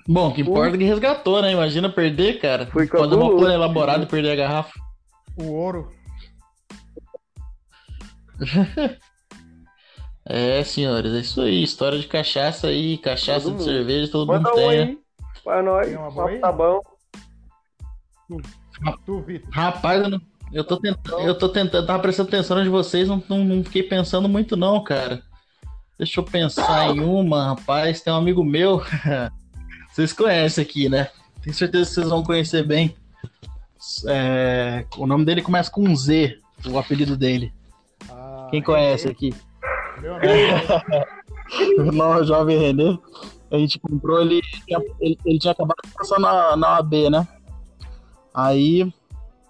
Bom, 0.08 0.32
que 0.32 0.40
importa 0.40 0.74
é 0.74 0.78
que 0.78 0.84
resgatou, 0.84 1.42
né? 1.42 1.52
Imagina 1.52 1.88
perder, 1.88 2.40
cara. 2.40 2.66
Foi 2.66 2.86
Fazer 2.86 3.14
uma 3.14 3.36
plano 3.36 3.54
elaborada 3.54 4.04
e 4.04 4.06
perder 4.06 4.32
a 4.32 4.36
garrafa. 4.36 4.72
O 5.36 5.52
ouro. 5.52 5.90
é, 10.28 10.64
senhores, 10.64 11.12
é 11.12 11.20
isso 11.20 11.40
aí. 11.40 11.62
História 11.62 11.98
de 11.98 12.06
cachaça 12.06 12.66
aí, 12.66 12.98
cachaça 12.98 13.44
todo 13.44 13.52
de 13.52 13.58
mundo. 13.60 13.64
cerveja, 13.64 14.10
todo 14.10 14.26
Manda 14.26 14.48
mundo 14.50 14.58
tem, 14.58 14.68
aí. 14.68 14.84
né? 14.86 14.96
Pra 15.44 15.62
nós, 15.62 15.88
tá 16.40 16.50
bom. 16.50 16.80
Tu, 19.06 19.20
Vitor. 19.20 19.48
Rapaz, 19.52 20.02
eu, 20.02 20.10
não, 20.10 20.20
eu, 20.52 20.64
tô 20.64 20.76
tentando, 20.78 21.20
eu 21.20 21.38
tô 21.38 21.48
tentando, 21.48 21.86
tava 21.86 22.02
prestando 22.02 22.28
atenção 22.28 22.62
de 22.62 22.68
vocês, 22.68 23.08
não, 23.08 23.22
não, 23.28 23.44
não 23.44 23.64
fiquei 23.64 23.84
pensando 23.84 24.28
muito 24.28 24.56
não, 24.56 24.82
cara. 24.82 25.22
Deixa 25.96 26.20
eu 26.20 26.24
pensar 26.24 26.90
em 26.94 27.00
uma, 27.00 27.54
rapaz. 27.54 28.02
Tem 28.02 28.12
um 28.12 28.16
amigo 28.16 28.44
meu. 28.44 28.82
vocês 29.90 30.12
conhecem 30.12 30.62
aqui, 30.62 30.88
né? 30.88 31.08
Tenho 31.40 31.54
certeza 31.54 31.88
que 31.88 31.94
vocês 31.94 32.08
vão 32.08 32.22
conhecer 32.22 32.66
bem. 32.66 32.94
É, 34.08 34.84
o 34.96 35.06
nome 35.06 35.24
dele 35.24 35.40
começa 35.40 35.70
com 35.70 35.82
um 35.82 35.94
Z, 35.94 36.38
o 36.66 36.78
apelido 36.78 37.16
dele. 37.16 37.54
Ah, 38.10 38.48
Quem 38.50 38.60
conhece 38.60 39.08
aqui? 39.08 39.32
Meu 40.00 40.14
amigo. 40.16 40.30
o 42.20 42.24
jovem 42.24 42.58
Renê. 42.58 42.98
A 43.50 43.58
gente 43.58 43.78
comprou, 43.78 44.20
ele, 44.20 44.42
ele, 45.00 45.18
ele 45.24 45.38
tinha 45.38 45.52
acabado 45.52 45.76
de 45.84 45.92
passar 45.92 46.18
na, 46.18 46.56
na 46.56 46.76
AB, 46.78 47.10
né? 47.10 47.26
Aí 48.34 48.92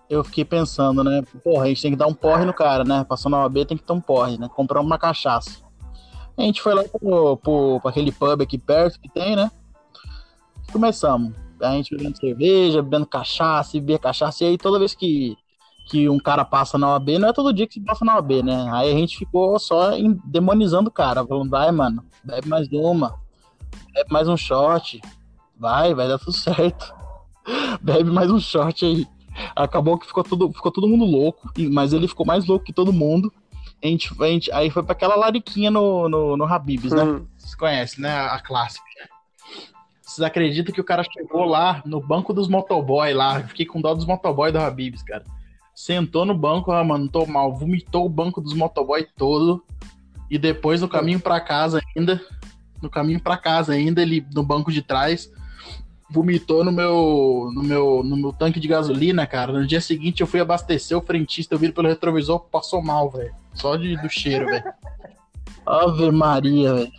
eu 0.09 0.22
fiquei 0.22 0.44
pensando, 0.44 1.02
né? 1.02 1.22
Porra, 1.42 1.64
a 1.64 1.68
gente 1.68 1.82
tem 1.82 1.90
que 1.90 1.96
dar 1.96 2.06
um 2.06 2.14
porre 2.14 2.44
no 2.44 2.52
cara, 2.52 2.85
né? 2.85 3.04
Passou 3.04 3.30
na 3.30 3.42
OAB, 3.42 3.64
tem 3.64 3.76
que 3.76 3.82
ter 3.82 3.92
um 3.92 4.00
porre, 4.00 4.38
né? 4.38 4.48
Compramos 4.54 4.87
uma 4.87 4.98
cachaça. 4.98 5.64
A 6.37 6.42
gente 6.42 6.61
foi 6.61 6.74
lá 6.74 6.85
pro, 6.85 7.37
pro, 7.38 7.80
pro 7.80 7.88
aquele 7.88 8.12
pub 8.12 8.42
aqui 8.42 8.59
perto 8.59 9.00
que 9.00 9.09
tem, 9.09 9.35
né? 9.35 9.50
Começamos. 10.70 11.32
A 11.61 11.72
gente 11.72 11.96
bebendo 11.96 12.18
cerveja, 12.18 12.82
bebendo 12.82 13.06
cachaça, 13.06 13.72
bebia 13.72 13.98
cachaça. 13.98 14.44
E 14.44 14.48
aí 14.48 14.59
toda 14.59 14.78
vez 14.78 14.94
que, 14.94 15.37
que 15.87 16.09
um 16.09 16.18
cara 16.18 16.44
passa 16.44 16.77
na 16.77 16.90
OAB, 16.90 17.11
não 17.18 17.29
é 17.29 17.33
todo 17.33 17.53
dia 17.53 17.66
que 17.66 17.75
se 17.75 17.81
passa 17.81 18.05
na 18.05 18.16
OAB, 18.16 18.42
né? 18.42 18.68
Aí 18.72 18.90
a 18.90 18.94
gente 18.94 19.16
ficou 19.16 19.57
só 19.59 19.92
demonizando 20.25 20.88
o 20.88 20.92
cara. 20.92 21.25
Falando, 21.25 21.49
vai, 21.49 21.70
mano, 21.70 22.05
bebe 22.25 22.49
mais 22.49 22.68
uma. 22.72 23.14
Bebe 23.94 24.12
mais 24.12 24.29
um 24.29 24.37
shot. 24.37 25.01
Vai, 25.57 25.94
vai 25.94 26.09
dar 26.09 26.18
tudo 26.18 26.33
certo. 26.35 26.92
bebe 27.81 28.11
mais 28.11 28.31
um 28.31 28.40
shot 28.40 28.85
aí. 28.85 29.07
Acabou 29.55 29.96
que 29.96 30.07
ficou 30.07 30.25
todo, 30.25 30.53
ficou 30.53 30.72
todo 30.72 30.88
mundo 30.88 31.05
louco, 31.05 31.51
mas 31.70 31.92
ele 31.92 32.09
ficou 32.09 32.27
mais 32.27 32.46
louco 32.46 32.64
que 32.64 32.72
todo 32.72 32.92
mundo. 32.92 33.33
A 33.83 33.87
gente, 33.87 34.11
a 34.20 34.27
gente, 34.27 34.53
aí 34.53 34.70
foi 34.70 34.83
para 34.83 34.92
aquela 34.92 35.14
lariquinha 35.14 35.70
no, 35.70 36.09
no, 36.09 36.37
no 36.37 36.44
Habibs, 36.44 36.92
né? 36.92 37.05
Hum. 37.05 37.27
Vocês 37.37 37.55
conhecem, 37.55 38.03
né? 38.03 38.11
A, 38.11 38.40
clássica. 38.40 38.85
Vocês 40.03 40.25
acreditam 40.27 40.75
que 40.75 40.81
o 40.81 40.85
cara 40.85 41.05
chegou 41.05 41.44
lá 41.44 41.83
no 41.85 42.01
banco 42.01 42.33
dos 42.33 42.49
motoboy 42.49 43.12
lá? 43.12 43.40
Fiquei 43.42 43.66
com 43.66 43.81
dó 43.81 43.94
dos 43.94 44.07
motoboy 44.07 44.51
do 44.51 44.59
Habibs, 44.59 45.03
cara. 45.03 45.25
Sentou 45.77 46.25
no 46.25 46.35
banco, 46.35 46.73
ah, 46.73 46.83
mano, 46.83 47.07
tô 47.07 47.27
mal. 47.27 47.53
Vomitou 47.53 48.07
o 48.07 48.09
banco 48.09 48.41
dos 48.41 48.55
motoboy 48.55 49.07
todo. 49.15 49.62
E 50.31 50.39
depois, 50.39 50.81
no 50.81 50.89
caminho 50.89 51.21
para 51.21 51.39
casa 51.39 51.83
ainda, 51.95 52.19
no 52.81 52.89
caminho 52.89 53.21
para 53.21 53.37
casa 53.37 53.75
ainda, 53.75 54.01
ele 54.01 54.27
no 54.35 54.43
banco 54.43 54.73
de 54.73 54.81
trás, 54.81 55.31
vomitou 56.11 56.65
no 56.65 56.73
meu, 56.73 57.51
no 57.55 57.62
meu, 57.62 58.03
no 58.03 58.17
meu 58.17 58.33
tanque 58.33 58.59
de 58.59 58.67
gasolina, 58.67 59.27
cara. 59.27 59.53
No 59.53 59.67
dia 59.67 59.81
seguinte 59.83 60.23
eu 60.23 60.27
fui 60.27 60.41
abastecer 60.41 60.97
o 60.97 61.03
frentista, 61.03 61.55
eu 61.55 61.59
vi 61.59 61.71
pelo 61.71 61.89
retrovisor, 61.89 62.41
passou 62.41 62.83
mal, 62.83 63.11
velho. 63.11 63.35
Só 63.53 63.77
de, 63.77 63.99
do 63.99 64.09
cheiro, 64.09 64.47
velho. 64.47 64.65
Ave 65.67 66.11
Maria, 66.11 66.75
velho. 66.75 66.93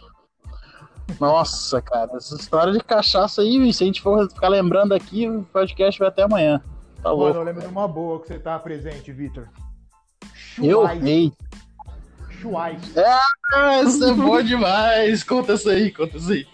Nossa, 1.20 1.82
cara, 1.82 2.12
essa 2.16 2.36
história 2.36 2.72
de 2.72 2.80
cachaça 2.80 3.42
aí, 3.42 3.74
se 3.74 3.84
a 3.84 3.88
gente 3.88 4.04
for 4.04 4.30
ficar 4.30 4.50
lembrando 4.50 4.94
aqui, 4.94 5.28
o 5.28 5.42
podcast 5.52 5.98
vai 5.98 6.10
até 6.10 6.22
amanhã. 6.22 6.62
Tá 7.02 7.10
Mano, 7.10 7.16
louco. 7.18 7.38
eu 7.38 7.44
lembro 7.44 7.62
de 7.62 7.68
uma 7.68 7.88
boa 7.88 8.20
que 8.22 8.28
você 8.28 8.40
tá 8.40 8.58
presente, 8.60 9.12
Vitor. 9.12 9.48
Eu? 10.62 10.88
Ei. 11.06 11.32
Chuais. 12.42 12.82
Ah, 13.54 13.82
isso 13.82 14.04
é 14.04 14.14
bom 14.14 14.42
demais. 14.42 15.24
Conta 15.24 15.54
isso 15.54 15.70
aí, 15.70 15.92
conta 15.92 16.18
isso 16.18 16.32
aí. 16.32 16.48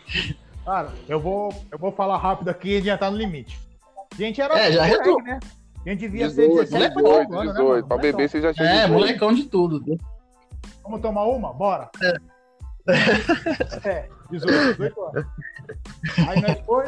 Cara, 0.65 0.91
eu 1.09 1.19
vou, 1.19 1.53
eu 1.71 1.77
vou 1.77 1.91
falar 1.91 2.17
rápido 2.17 2.49
aqui 2.49 2.77
e 2.77 2.81
já 2.81 2.97
tá 2.97 3.09
no 3.11 3.17
limite. 3.17 3.59
A 4.11 4.15
gente 4.15 4.41
era 4.41 4.57
é, 4.57 4.71
já 4.71 4.87
moleque, 4.87 5.21
né? 5.23 5.39
A 5.85 5.89
gente 5.89 5.99
devia 5.99 6.27
18, 6.29 6.53
ser 6.53 6.79
17 6.79 6.95
18, 6.95 7.27
18, 7.29 7.51
18, 7.51 7.75
né, 7.81 7.87
Pra 7.87 7.97
beber 7.97 8.29
você 8.29 8.41
já 8.41 8.53
tinha 8.53 8.67
É, 8.69 8.81
18. 8.85 8.93
molecão 8.93 9.33
de 9.33 9.43
tudo. 9.45 9.83
Vamos 10.83 11.01
tomar 11.01 11.25
uma? 11.25 11.53
Bora. 11.53 11.89
É. 12.01 12.13
é, 13.89 14.09
18, 14.29 14.77
18 14.77 15.01
anos. 15.01 15.25
Aí 16.29 16.41
nós 16.41 16.59
foi, 16.65 16.85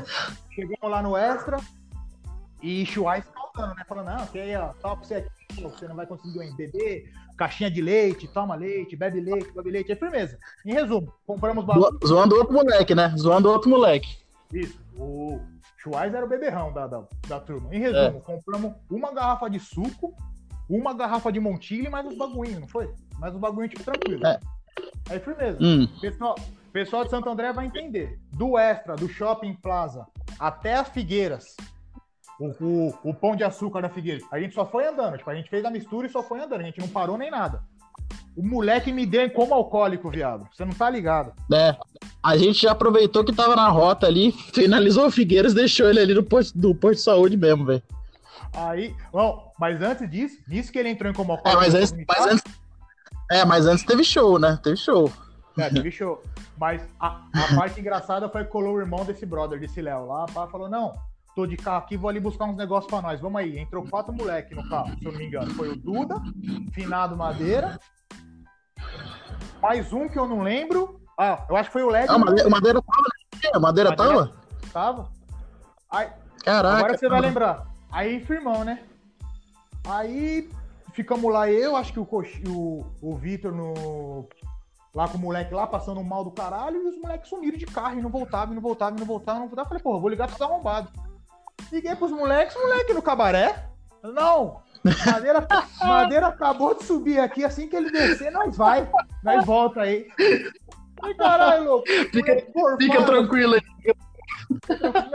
chegamos 0.53 0.89
lá 0.89 1.01
no 1.01 1.17
Extra 1.17 1.57
e 2.65 2.83
Chuai 2.83 3.19
escaldando, 3.19 3.75
né? 3.75 3.83
Falando, 3.87 4.07
não, 4.07 4.25
que 4.25 4.39
aí, 4.39 4.55
ó, 4.55 4.73
só 4.81 4.95
pra 4.95 5.05
você 5.05 5.15
aqui, 5.15 5.61
você 5.61 5.87
não 5.87 5.95
vai 5.95 6.07
conseguir 6.07 6.51
beber, 6.55 7.13
caixinha 7.37 7.69
de 7.69 7.79
leite, 7.79 8.27
toma 8.27 8.55
leite, 8.55 8.95
bebe 8.95 9.21
leite, 9.21 9.51
bebe 9.53 9.69
leite, 9.69 9.91
é 9.91 9.95
firmeza. 9.95 10.39
Em 10.65 10.73
resumo, 10.73 11.13
compramos 11.27 11.63
bagulho. 11.63 11.99
Zoando 12.03 12.35
outro 12.35 12.53
moleque, 12.53 12.95
né? 12.95 13.13
Zoando 13.17 13.51
outro 13.51 13.69
moleque. 13.69 14.17
Isso. 14.51 14.79
O 14.97 15.39
Schweiz 15.77 16.11
era 16.11 16.25
o 16.25 16.29
beberrão 16.29 16.73
da, 16.73 16.87
da, 16.87 17.03
da 17.27 17.39
turma. 17.39 17.73
Em 17.73 17.79
resumo, 17.79 18.17
é. 18.17 18.21
compramos 18.21 18.73
uma 18.89 19.13
garrafa 19.13 19.47
de 19.47 19.59
suco, 19.59 20.15
uma 20.67 20.91
garrafa 20.91 21.31
de 21.31 21.39
Montilho 21.39 21.85
e 21.85 21.89
mais 21.89 22.07
uns 22.07 22.17
bagulhinhos, 22.17 22.61
não 22.61 22.67
foi? 22.67 22.91
Mais 23.19 23.35
uns 23.35 23.39
bagulhinhos 23.39 23.75
tipo 23.75 23.83
tranquilo. 23.83 24.25
É. 24.25 24.39
Aí 25.11 25.19
firmeza. 25.19 25.59
Hum. 25.61 25.87
Pessoal, 26.01 26.35
pessoal 26.73 27.03
de 27.03 27.11
Santo 27.11 27.29
André 27.29 27.53
vai 27.53 27.67
entender. 27.67 28.19
Do 28.33 28.57
Extra, 28.57 28.95
do 28.95 29.07
Shopping 29.07 29.53
Plaza 29.53 30.07
até 30.39 30.73
as 30.73 30.89
Figueiras, 30.89 31.55
o, 32.39 32.47
o, 32.63 32.93
o, 33.03 33.13
pão 33.13 33.35
de 33.35 33.43
açúcar 33.43 33.81
da 33.81 33.89
Figueira. 33.89 34.21
A 34.31 34.39
gente 34.39 34.53
só 34.53 34.65
foi 34.65 34.85
andando. 34.85 35.17
Tipo, 35.17 35.29
a 35.29 35.35
gente 35.35 35.49
fez 35.49 35.63
a 35.63 35.71
mistura 35.71 36.07
e 36.07 36.09
só 36.09 36.21
foi 36.21 36.41
andando. 36.41 36.61
A 36.61 36.65
gente 36.65 36.79
não 36.79 36.87
parou 36.87 37.17
nem 37.17 37.31
nada. 37.31 37.63
O 38.35 38.45
moleque 38.45 38.91
me 38.91 39.05
deu 39.05 39.29
como 39.31 39.53
alcoólico, 39.53 40.09
viado. 40.09 40.47
Você 40.51 40.65
não 40.65 40.73
tá 40.73 40.89
ligado. 40.89 41.33
É. 41.51 41.75
A 42.21 42.37
gente 42.37 42.63
já 42.63 42.71
aproveitou 42.71 43.23
que 43.23 43.33
tava 43.33 43.55
na 43.55 43.69
rota 43.69 44.07
ali, 44.07 44.31
finalizou 44.31 45.07
o 45.07 45.11
Figueiras, 45.11 45.53
deixou 45.53 45.89
ele 45.89 45.99
ali 45.99 46.13
no 46.13 46.23
posto, 46.23 46.57
do 46.57 46.75
posto 46.75 46.95
de 46.95 47.01
saúde 47.01 47.37
mesmo, 47.37 47.65
velho. 47.65 47.83
Aí, 48.53 48.93
bom, 49.11 49.53
mas 49.59 49.81
antes 49.81 50.09
disso, 50.09 50.37
nisso 50.47 50.71
que 50.71 50.79
ele 50.79 50.89
entrou 50.89 51.09
em 51.09 51.13
Comocó. 51.13 51.49
É, 51.49 51.55
mas 51.55 51.73
antes, 51.73 51.93
mas 52.07 52.25
antes, 52.25 52.43
é, 53.31 53.45
mas 53.45 53.65
antes 53.65 53.85
teve 53.85 54.03
show, 54.03 54.37
né? 54.37 54.59
Teve 54.61 54.77
show. 54.77 55.11
É, 55.57 55.69
teve 55.69 55.91
show. 55.91 56.21
Mas 56.57 56.81
a, 56.99 57.21
a 57.33 57.55
parte 57.55 57.79
engraçada 57.79 58.29
foi 58.29 58.43
que 58.43 58.49
colou 58.49 58.75
o 58.75 58.79
irmão 58.79 59.03
desse 59.05 59.25
brother, 59.25 59.59
desse 59.59 59.81
Léo 59.81 60.05
lá, 60.05 60.25
pá, 60.25 60.47
falou, 60.47 60.69
não, 60.69 60.93
tô 61.35 61.45
de 61.45 61.57
carro 61.57 61.83
aqui, 61.83 61.97
vou 61.97 62.09
ali 62.09 62.19
buscar 62.19 62.45
uns 62.45 62.55
negócios 62.55 62.89
pra 62.89 63.01
nós, 63.01 63.19
vamos 63.19 63.39
aí. 63.39 63.59
Entrou 63.59 63.85
quatro 63.87 64.13
moleques 64.13 64.55
no 64.55 64.67
carro, 64.69 64.97
se 64.97 65.05
eu 65.05 65.11
não 65.11 65.19
me 65.19 65.27
engano. 65.27 65.53
Foi 65.53 65.69
o 65.69 65.75
Duda, 65.75 66.15
Finado 66.71 67.17
Madeira, 67.17 67.77
mais 69.61 69.91
um 69.91 70.07
que 70.07 70.17
eu 70.17 70.27
não 70.27 70.41
lembro. 70.41 71.01
Ah, 71.19 71.45
eu 71.49 71.55
acho 71.55 71.69
que 71.69 71.73
foi 71.73 71.83
o 71.83 71.89
Led. 71.89 72.07
Ah, 72.09 72.15
o 72.15 72.19
Madeira 72.19 72.81
tava, 72.81 73.01
né? 73.01 73.49
A 73.53 73.59
Madeira, 73.59 73.89
Madeira 73.89 73.95
tava? 73.95 74.31
Tava. 74.71 75.11
Aí, 75.91 76.09
Caraca. 76.43 76.77
Agora 76.77 76.97
você 76.97 77.09
vai 77.09 77.21
lembrar. 77.21 77.67
Aí, 77.91 78.23
firmão, 78.23 78.63
né? 78.63 78.83
Aí 79.87 80.49
ficamos 80.93 81.31
lá, 81.31 81.49
eu, 81.49 81.75
acho 81.75 81.91
que 81.91 81.99
o, 81.99 82.07
o, 82.47 82.85
o 83.01 83.15
Vitor 83.17 83.51
no. 83.51 84.29
Lá 84.93 85.09
com 85.09 85.17
o 85.17 85.21
moleque 85.21 85.53
lá, 85.53 85.67
passando 85.67 86.01
mal 86.01 86.23
do 86.23 86.31
caralho, 86.31 86.81
e 86.81 86.87
os 86.87 87.01
moleques 87.01 87.27
sumiram 87.27 87.57
de 87.57 87.65
carro 87.65 87.99
e 87.99 88.01
não 88.01 88.09
voltavam, 88.09 88.53
e 88.53 88.55
não 88.55 88.61
voltavam, 88.61 88.95
e 88.95 88.99
não 88.99 89.07
voltavam, 89.07 89.41
não 89.41 89.47
voltavam. 89.47 89.67
Falei, 89.67 89.83
porra, 89.83 89.99
vou 89.99 90.09
ligar 90.09 90.27
pra 90.27 90.35
estar 90.35 90.45
arrombado. 90.45 90.89
Liguei 91.71 91.95
pros 91.95 92.11
moleques, 92.11 92.55
moleque 92.55 92.93
no 92.93 93.01
cabaré. 93.01 93.65
Não, 94.03 94.61
Madeira, 95.05 95.45
Madeira 95.81 96.27
acabou 96.27 96.75
de 96.75 96.83
subir 96.83 97.19
aqui, 97.19 97.43
assim 97.43 97.67
que 97.67 97.75
ele 97.75 97.89
descer, 97.91 98.31
nós 98.31 98.55
vai. 98.55 98.87
Nós 99.23 99.45
volta 99.45 99.81
aí. 99.81 100.07
Ai, 101.03 101.13
caralho, 101.15 101.63
louco. 101.65 101.87
Fica, 102.11 102.35
fica 102.79 103.03
tranquilo 103.03 103.55
aí. 103.55 103.93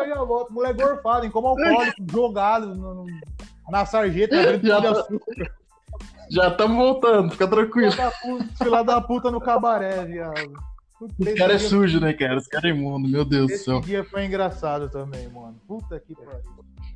Já 0.09 0.24
volto. 0.24 0.53
Moleque 0.53 0.83
gorfado, 0.83 1.24
em 1.26 1.31
como 1.31 1.48
alcoólico, 1.48 1.96
jogado 2.11 2.74
no, 2.74 2.94
no, 2.94 3.07
na 3.70 3.87
sarjeta, 3.87 4.59
já, 4.61 4.83
tá- 4.83 5.07
já 6.31 6.48
estamos 6.48 6.76
voltando, 6.76 7.31
fica 7.31 7.46
tranquilo. 7.46 7.92
Filha 8.62 8.83
da 8.83 9.00
puta 9.00 9.31
no 9.31 9.40
cabaré, 9.40 10.05
viado. 10.05 10.53
Esse 11.19 11.35
cara 11.35 11.55
é 11.55 11.59
sujo, 11.59 12.01
né, 12.01 12.13
cara? 12.13 12.37
Esse 12.37 12.49
cara 12.49 12.69
é 12.69 12.71
imundo, 12.71 13.09
meu 13.09 13.25
Deus 13.25 13.51
Esse 13.51 13.61
do 13.61 13.65
céu. 13.65 13.79
Esse 13.81 13.89
dia 13.89 14.05
foi 14.05 14.27
engraçado 14.27 14.89
também, 14.91 15.29
mano. 15.29 15.59
Puta 15.67 15.99
que 15.99 16.15
pariu. 16.15 16.41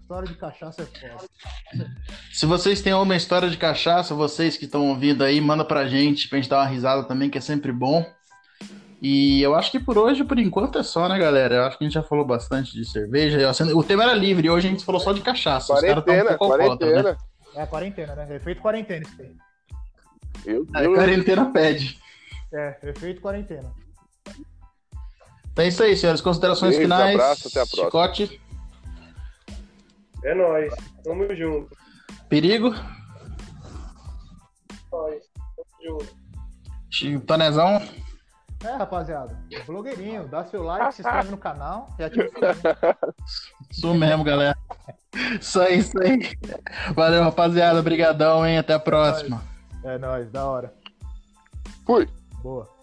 História 0.01 0.29
de 0.29 0.35
cachaça 0.35 0.83
é 0.83 0.85
foda. 0.85 1.91
Se 2.31 2.45
vocês 2.45 2.83
têm 2.83 2.93
alguma 2.93 3.17
história 3.17 3.49
de 3.49 3.57
cachaça, 3.57 4.15
vocês 4.15 4.57
que 4.57 4.67
estão 4.67 4.89
ouvindo 4.89 5.25
aí, 5.25 5.41
manda 5.41 5.65
pra 5.65 5.87
gente, 5.87 6.29
pra 6.29 6.39
gente 6.39 6.51
dar 6.51 6.59
uma 6.59 6.67
risada 6.67 7.05
também, 7.05 7.31
que 7.31 7.39
é 7.39 7.41
sempre 7.41 7.73
bom. 7.73 8.05
E 9.01 9.41
eu 9.43 9.55
acho 9.55 9.71
que 9.71 9.81
por 9.81 9.97
hoje, 9.97 10.23
por 10.23 10.39
enquanto, 10.39 10.79
é 10.79 10.83
só, 10.83 11.09
né, 11.09 11.19
galera? 11.19 11.55
Eu 11.55 11.65
acho 11.65 11.79
que 11.79 11.85
a 11.85 11.87
gente 11.87 11.95
já 11.95 12.03
falou 12.03 12.25
bastante 12.25 12.73
de 12.73 12.85
cerveja. 12.85 13.51
O 13.75 13.83
tema 13.83 14.03
era 14.03 14.15
livre, 14.15 14.51
hoje 14.51 14.69
a 14.69 14.71
gente 14.71 14.85
falou 14.85 15.01
só 15.01 15.13
de 15.13 15.23
cachaça. 15.23 15.73
Quarentena, 15.73 16.33
um 16.33 16.37
quarentena. 16.37 17.03
Conta, 17.03 17.13
né? 17.13 17.17
É, 17.57 17.67
quarentena, 17.67 18.15
né? 18.15 18.37
Efeito 18.37 18.61
quarentena 18.61 19.07
isso 19.07 19.23
aí. 19.23 19.37
Eu, 20.45 20.67
eu... 20.75 20.93
A 20.93 20.97
quarentena 20.97 21.47
pede. 21.47 21.99
É, 22.53 22.77
efeito 22.83 23.21
quarentena. 23.21 23.73
Então 25.55 25.65
é 25.65 25.69
isso 25.69 25.83
aí, 25.85 25.97
senhores. 25.97 26.21
Considerações 26.21 26.73
Beijo, 26.73 26.83
finais. 26.83 27.15
Abraço, 27.15 27.47
até 27.47 27.61
a 27.61 27.67
próxima. 27.67 27.85
Chicote. 27.85 28.41
É 30.25 30.35
nóis. 30.35 30.75
Tamo 31.05 31.37
junto. 31.37 31.71
Perigo. 32.29 32.75
Nóis. 34.91 35.23
Tamo 35.57 36.01
junto. 36.91 37.25
Tonezão. 37.25 37.81
É, 38.65 38.77
rapaziada. 38.77 39.39
Blogueirinho, 39.65 40.27
dá 40.27 40.45
seu 40.45 40.65
like, 40.65 40.93
se 40.93 41.03
inscreve 41.03 41.31
no 41.31 41.39
canal 41.39 41.95
e 41.99 42.05
ativa 42.05 42.25
o 42.25 43.71
Isso 43.71 43.95
mesmo, 43.95 44.25
galera. 44.25 44.59
Isso 45.41 45.61
aí, 45.61 45.79
isso 45.79 45.97
aí. 46.03 46.37
Valeu, 46.97 47.23
rapaziada. 47.23 47.79
Obrigadão, 47.79 48.45
hein? 48.45 48.59
Até 48.59 48.75
a 48.75 48.81
próxima. 48.81 49.41
É 49.85 49.99
nóis, 49.99 50.29
da 50.33 50.47
hora. 50.47 50.75
Fui. 51.87 52.09
Boa. 52.43 52.74